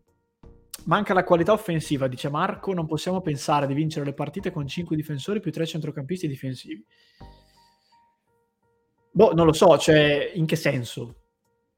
[0.85, 4.97] manca la qualità offensiva, dice Marco, non possiamo pensare di vincere le partite con 5
[4.97, 6.85] difensori più 3 centrocampisti difensivi.
[9.11, 11.15] Boh, non lo so, cioè, in che senso?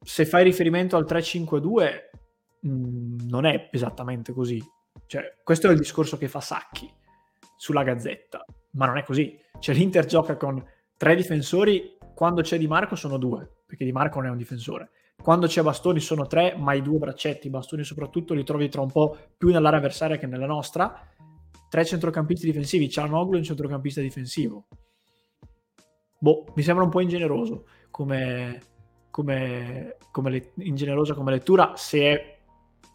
[0.01, 2.11] Se fai riferimento al 3-5-2,
[2.61, 4.61] mh, mm, non è esattamente così.
[5.07, 6.93] Cioè, questo è il discorso che fa Sacchi
[7.57, 9.39] sulla Gazzetta, ma non è così.
[9.61, 10.64] Cioè, l'Inter gioca con
[10.97, 14.91] tre difensori, quando c'è Di Marco sono due, perché Di Marco non è un difensore.
[15.23, 18.91] Quando c'è Bastoni sono tre, ma i due braccetti, Bastoni soprattutto, li trovi tra un
[18.91, 21.01] po' più nell'area avversaria che nella nostra.
[21.69, 24.66] Tre centrocampisti difensivi, Cianoglu è un centrocampista difensivo.
[26.19, 28.62] Boh, mi sembra un po' ingeneroso come,
[29.11, 32.39] come, come le, ingenerosa come lettura se,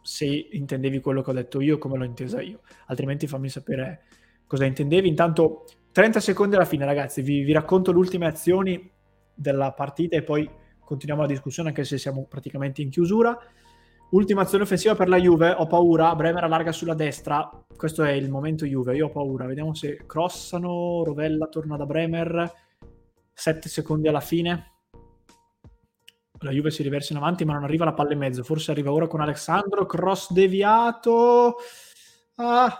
[0.01, 2.59] se intendevi quello che ho detto io come l'ho intesa io.
[2.87, 4.03] Altrimenti fammi sapere
[4.47, 5.07] cosa intendevi.
[5.07, 5.63] Intanto
[5.93, 7.21] 30 secondi alla fine ragazzi.
[7.21, 8.91] Vi, vi racconto le ultime azioni
[9.33, 13.37] della partita e poi continuiamo la discussione anche se siamo praticamente in chiusura
[14.13, 18.29] Ultima azione offensiva per la Juve, ho paura, Bremer allarga sulla destra, questo è il
[18.29, 22.51] momento Juve, io ho paura, vediamo se crossano, Rovella torna da Bremer,
[23.33, 24.71] 7 secondi alla fine.
[26.41, 28.43] La Juve si riversa in avanti, ma non arriva la palla in mezzo.
[28.43, 29.85] Forse arriva ora con Alessandro.
[29.85, 31.55] Cross deviato.
[32.35, 32.79] Ah,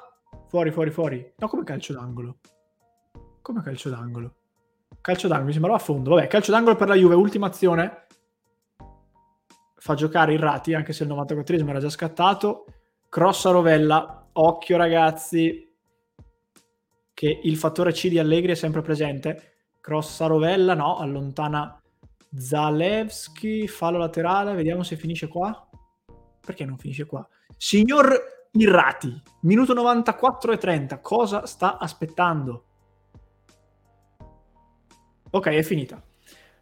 [0.50, 1.34] fuori, fuori, fuori.
[1.38, 2.40] No, come calcio d'angolo?
[3.42, 4.36] Come calcio d'angolo?
[5.04, 6.12] Calcio d'angolo, mi sembrava a fondo.
[6.12, 8.06] Vabbè, calcio d'angolo per la Juve, ultima azione.
[9.76, 12.66] Fa giocare il Rati, anche se il 94esimo era già scattato.
[13.10, 14.30] Cross a Rovella.
[14.32, 15.76] Occhio, ragazzi,
[17.14, 21.78] che il fattore C di Allegri è sempre presente Crossa Rovella, no, allontana
[22.34, 25.68] Zalewski, fallo laterale, vediamo se finisce qua.
[26.40, 27.28] Perché non finisce qua?
[27.58, 32.68] Signor Irrati, minuto 94 e 30, cosa sta aspettando?
[35.36, 36.00] Ok, è finita.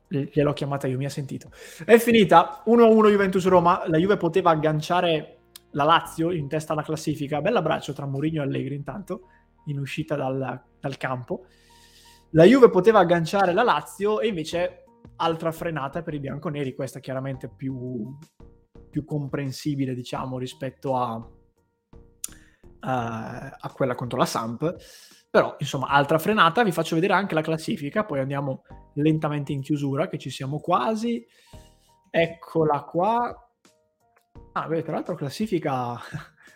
[0.07, 1.51] Gliel'ho chiamata io, mi ha sentito.
[1.83, 5.39] È finita, 1-1 Juventus-Roma, la Juve poteva agganciare
[5.71, 9.27] la Lazio in testa alla classifica, bell'abbraccio tra Mourinho e Allegri intanto,
[9.65, 11.47] in uscita dal, dal campo.
[12.29, 14.85] La Juve poteva agganciare la Lazio e invece
[15.17, 18.17] altra frenata per i bianconeri, questa chiaramente più,
[18.89, 21.29] più comprensibile diciamo rispetto a,
[22.79, 24.77] a, a quella contro la Samp.
[25.31, 28.63] Però, insomma, altra frenata, vi faccio vedere anche la classifica, poi andiamo
[28.95, 31.25] lentamente in chiusura, che ci siamo quasi.
[32.09, 33.49] Eccola qua.
[34.51, 35.97] Ah, beh, tra l'altro classifica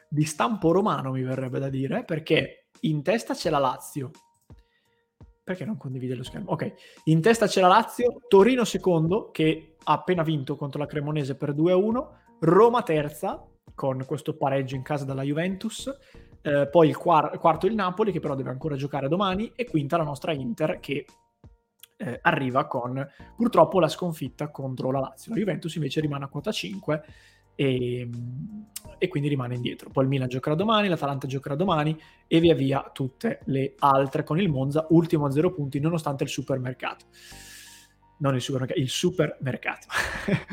[0.10, 4.12] di stampo romano, mi verrebbe da dire, perché in testa c'è la Lazio,
[5.42, 6.52] perché non condivide lo schermo?
[6.52, 6.74] Ok,
[7.06, 11.54] in testa c'è la Lazio, Torino secondo che ha appena vinto contro la Cremonese per
[11.54, 12.08] 2-1,
[12.42, 13.42] Roma terza
[13.74, 15.90] con questo pareggio in casa dalla Juventus,
[16.46, 19.98] eh, poi il quar- quarto il Napoli che però deve ancora giocare domani e quinta
[19.98, 21.04] la nostra Inter che
[21.98, 23.04] eh, arriva con
[23.36, 25.32] purtroppo la sconfitta contro la Lazio.
[25.32, 27.04] La Juventus invece rimane a quota 5
[27.56, 28.08] e,
[29.00, 29.90] e, quindi rimane indietro.
[29.90, 34.40] Poi il Milan giocherà domani, l'Atalanta giocherà domani e via via tutte le altre con
[34.40, 37.06] il Monza, ultimo a zero punti nonostante il supermercato.
[38.20, 39.88] Non il supermercato, il supermercato.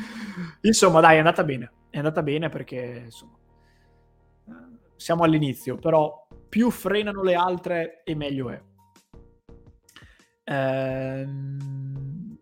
[0.63, 1.71] insomma, dai, è andata bene.
[1.91, 3.37] È andata bene perché insomma,
[5.03, 8.63] siamo all'inizio, però più frenano le altre e meglio è.
[10.45, 12.39] Ehm...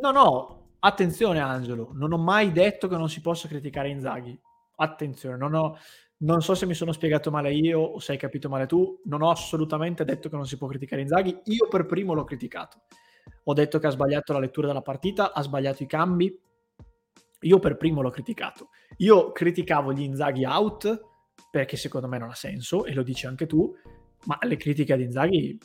[0.00, 4.38] No, no, Attenzione Angelo, non ho mai detto che non si possa criticare Inzaghi.
[4.76, 5.78] Attenzione, non, ho,
[6.18, 9.22] non so se mi sono spiegato male io o se hai capito male tu, non
[9.22, 12.82] ho assolutamente detto che non si può criticare Inzaghi, io per primo l'ho criticato.
[13.44, 16.38] Ho detto che ha sbagliato la lettura della partita, ha sbagliato i cambi,
[17.40, 18.68] io per primo l'ho criticato.
[18.98, 21.13] Io criticavo gli Inzaghi out
[21.54, 23.72] perché secondo me non ha senso e lo dici anche tu,
[24.24, 25.56] ma le critiche ad Inzaghi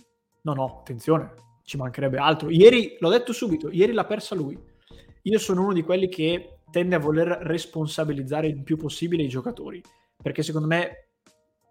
[0.44, 1.34] no no, attenzione,
[1.64, 2.52] ci mancherebbe altro.
[2.52, 4.56] Ieri, l'ho detto subito, ieri l'ha persa lui
[5.24, 9.82] io sono uno di quelli che tende a voler responsabilizzare il più possibile i giocatori,
[10.22, 11.10] perché secondo me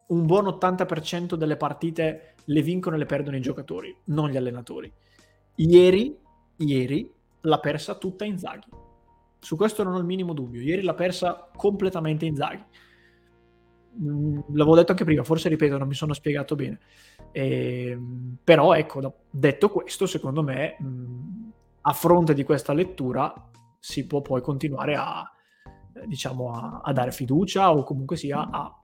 [0.08, 4.92] un buon 80% delle partite le vincono e le perdono i giocatori, non gli allenatori.
[5.56, 6.16] Ieri,
[6.56, 7.10] ieri
[7.42, 8.68] l'ha persa tutta Inzaghi.
[9.40, 10.60] Su questo non ho il minimo dubbio.
[10.60, 12.64] Ieri l'ha persa completamente Inzaghi.
[14.00, 16.80] Mm, l'avevo detto anche prima, forse ripeto, non mi sono spiegato bene.
[17.32, 21.50] E, ehm, però ecco, detto questo, secondo me, mh,
[21.82, 23.32] a fronte di questa lettura
[23.78, 25.24] si può poi continuare a,
[25.94, 28.80] eh, diciamo, a, a dare fiducia o comunque sia a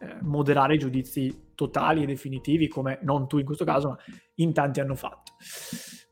[0.00, 3.98] eh, moderare i giudizi totali e definitivi, come non tu in questo caso, ma
[4.36, 5.32] in tanti hanno fatto.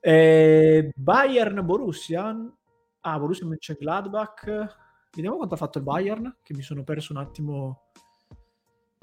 [0.01, 2.35] Eh, Bayern Borussia,
[3.01, 4.77] ah, Borussia Mönchengladbach,
[5.15, 7.86] vediamo quanto ha fatto il Bayern, che mi sono perso un attimo.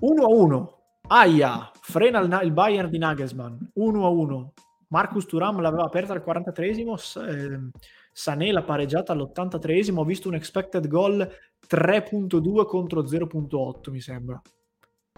[0.04, 0.78] 1 a 1.
[1.08, 4.54] Aia, frena il, il Bayern di Nagelsmann, 1 a 1.
[4.90, 6.96] Marcus Turam l'aveva aperta al 43esimo,
[7.26, 7.70] eh,
[8.12, 11.28] Sané l'ha pareggiata all'83esimo, ho visto un expected goal
[11.68, 14.40] 3.2 contro 0.8 mi sembra.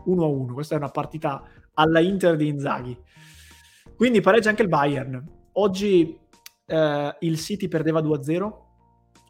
[0.05, 0.53] 1-1.
[0.53, 2.97] Questa è una partita alla Inter di Inzaghi.
[3.95, 5.23] Quindi pareggia anche il Bayern.
[5.53, 6.17] Oggi
[6.65, 8.53] eh, il City perdeva 2-0,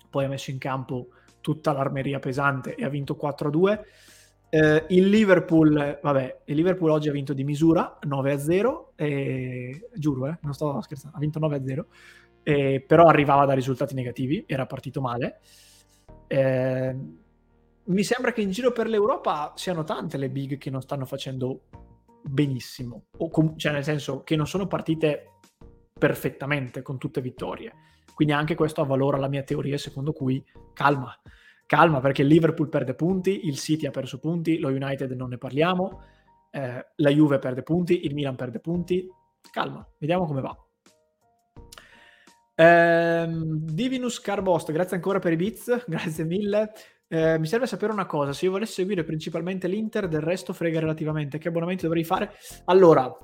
[0.09, 1.07] poi ha messo in campo
[1.39, 3.79] tutta l'armeria pesante e ha vinto 4-2.
[4.49, 10.37] Eh, il Liverpool, vabbè, il Liverpool oggi ha vinto di misura 9-0, e, giuro, eh,
[10.41, 11.85] non sto scherzando, ha vinto 9-0,
[12.43, 15.39] e, però arrivava da risultati negativi, era partito male.
[16.27, 16.95] Eh,
[17.87, 21.65] mi sembra che in giro per l'Europa siano tante le big che non stanno facendo
[22.23, 25.33] benissimo, com- cioè nel senso che non sono partite
[25.97, 27.73] perfettamente con tutte vittorie.
[28.13, 30.43] Quindi anche questo avvalora la mia teoria secondo cui
[30.73, 31.13] calma,
[31.65, 35.37] calma perché il Liverpool perde punti, il City ha perso punti, lo United non ne
[35.37, 36.01] parliamo,
[36.51, 39.07] eh, la Juve perde punti, il Milan perde punti,
[39.51, 40.57] calma, vediamo come va.
[42.55, 46.71] Ehm, Divinus Carbost, grazie ancora per i bits, grazie mille.
[47.07, 50.79] Eh, mi serve sapere una cosa, se io volessi seguire principalmente l'Inter, del resto frega
[50.79, 52.31] relativamente, che abbonamenti dovrei fare?
[52.65, 53.15] Allora,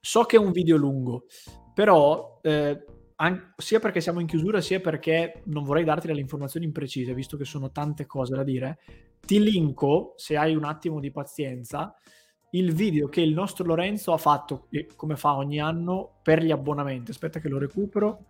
[0.00, 1.24] so che è un video lungo,
[1.72, 2.84] però eh,
[3.16, 7.36] an- sia perché siamo in chiusura, sia perché non vorrei darti delle informazioni imprecise, visto
[7.36, 8.78] che sono tante cose da dire,
[9.20, 11.94] ti linko, se hai un attimo di pazienza,
[12.50, 17.10] il video che il nostro Lorenzo ha fatto, come fa ogni anno, per gli abbonamenti.
[17.10, 18.26] Aspetta che lo recupero.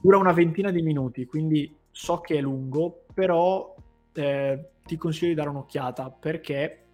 [0.00, 3.74] Dura una ventina di minuti, quindi so che è lungo, però
[4.12, 6.86] eh, ti consiglio di dare un'occhiata perché,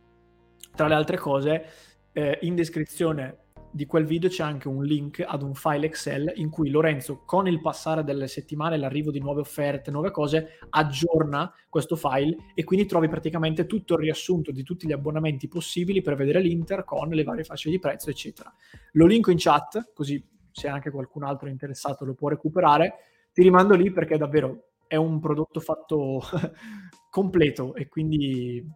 [0.74, 1.64] tra le altre cose,
[2.12, 3.39] eh, in descrizione
[3.72, 7.46] di quel video c'è anche un link ad un file Excel in cui Lorenzo, con
[7.46, 12.86] il passare delle settimane, l'arrivo di nuove offerte, nuove cose, aggiorna questo file e quindi
[12.86, 17.22] trovi praticamente tutto il riassunto di tutti gli abbonamenti possibili per vedere l'Inter con le
[17.22, 18.52] varie fasce di prezzo, eccetera.
[18.92, 22.94] Lo linko in chat, così se anche qualcun altro è interessato lo può recuperare.
[23.32, 26.20] Ti rimando lì perché davvero è un prodotto fatto
[27.08, 28.66] completo e quindi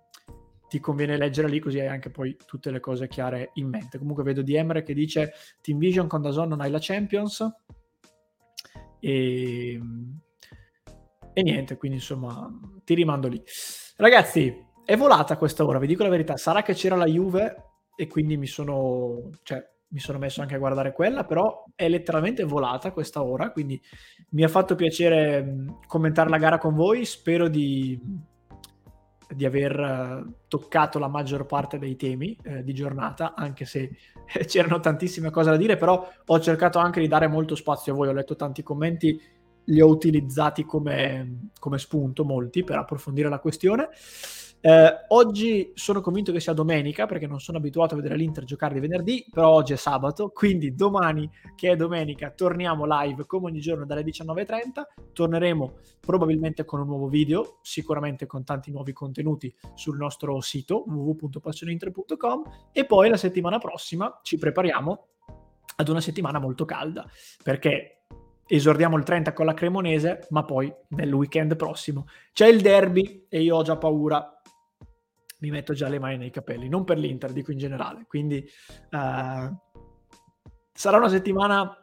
[0.74, 3.96] ti conviene leggere lì così hai anche poi tutte le cose chiare in mente.
[3.96, 7.48] Comunque vedo di Emre che dice Team Vision con Dazon non hai la Champions
[8.98, 9.80] e,
[11.32, 12.50] e niente, quindi insomma
[12.82, 13.40] ti rimando lì.
[13.96, 17.54] Ragazzi, è volata questa ora, vi dico la verità, sarà che c'era la Juve
[17.94, 22.42] e quindi mi sono, cioè, mi sono messo anche a guardare quella, però è letteralmente
[22.42, 23.80] volata questa ora, quindi
[24.30, 27.96] mi ha fatto piacere commentare la gara con voi, spero di,
[29.32, 33.90] di aver uh, toccato la maggior parte dei temi eh, di giornata, anche se
[34.32, 37.96] eh, c'erano tantissime cose da dire, però ho cercato anche di dare molto spazio a
[37.96, 39.20] voi, ho letto tanti commenti,
[39.66, 43.88] li ho utilizzati come, come spunto, molti, per approfondire la questione.
[44.66, 48.72] Eh, oggi sono convinto che sia domenica perché non sono abituato a vedere l'Inter giocare
[48.72, 53.60] di venerdì, però oggi è sabato, quindi domani che è domenica torniamo live come ogni
[53.60, 59.98] giorno dalle 19.30, torneremo probabilmente con un nuovo video, sicuramente con tanti nuovi contenuti sul
[59.98, 65.06] nostro sito www.passioneinter.com e poi la settimana prossima ci prepariamo
[65.76, 67.06] ad una settimana molto calda
[67.42, 68.04] perché
[68.46, 73.42] esordiamo il 30 con la Cremonese, ma poi nel weekend prossimo c'è il derby e
[73.42, 74.34] io ho già paura
[75.40, 78.04] mi metto già le mani nei capelli, non per l'Inter, dico in generale.
[78.06, 78.44] Quindi
[78.90, 79.56] uh,
[80.72, 81.78] sarà una settimana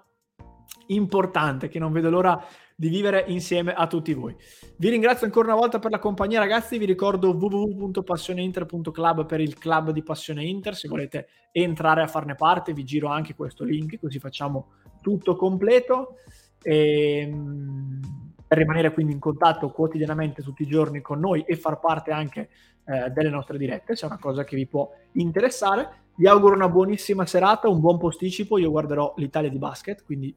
[0.88, 2.44] importante che non vedo l'ora
[2.76, 4.36] di vivere insieme a tutti voi.
[4.78, 6.80] Vi ringrazio ancora una volta per la compagnia, ragazzi.
[6.80, 10.76] Vi ricordo www.passioneinter.club per il club di Passione Inter.
[10.76, 14.72] Se volete entrare a farne parte, vi giro anche questo link, così facciamo
[15.02, 16.16] tutto completo.
[16.64, 21.80] E, ehm, per rimanere quindi in contatto quotidianamente tutti i giorni con noi e far
[21.80, 22.50] parte anche
[22.84, 26.10] eh, delle nostre dirette, se è una cosa che vi può interessare.
[26.16, 28.58] Vi auguro una buonissima serata, un buon posticipo.
[28.58, 30.36] Io guarderò l'Italia di basket, quindi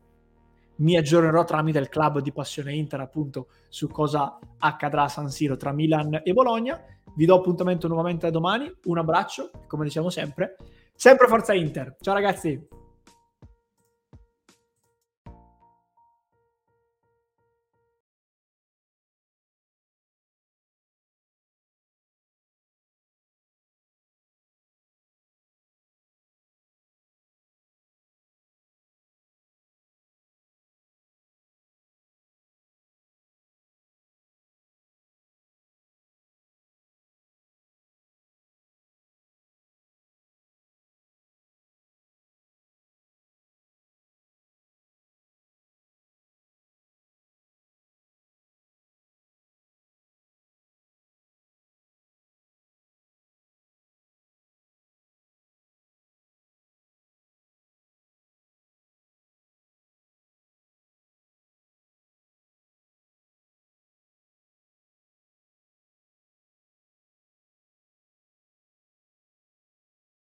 [0.77, 5.57] mi aggiornerò tramite il club di Passione Inter appunto su cosa accadrà a San Siro
[5.57, 6.81] tra Milan e Bologna.
[7.17, 8.73] Vi do appuntamento nuovamente a domani.
[8.85, 10.55] Un abbraccio, come diciamo sempre.
[10.95, 11.97] Sempre Forza Inter.
[11.99, 12.74] Ciao ragazzi.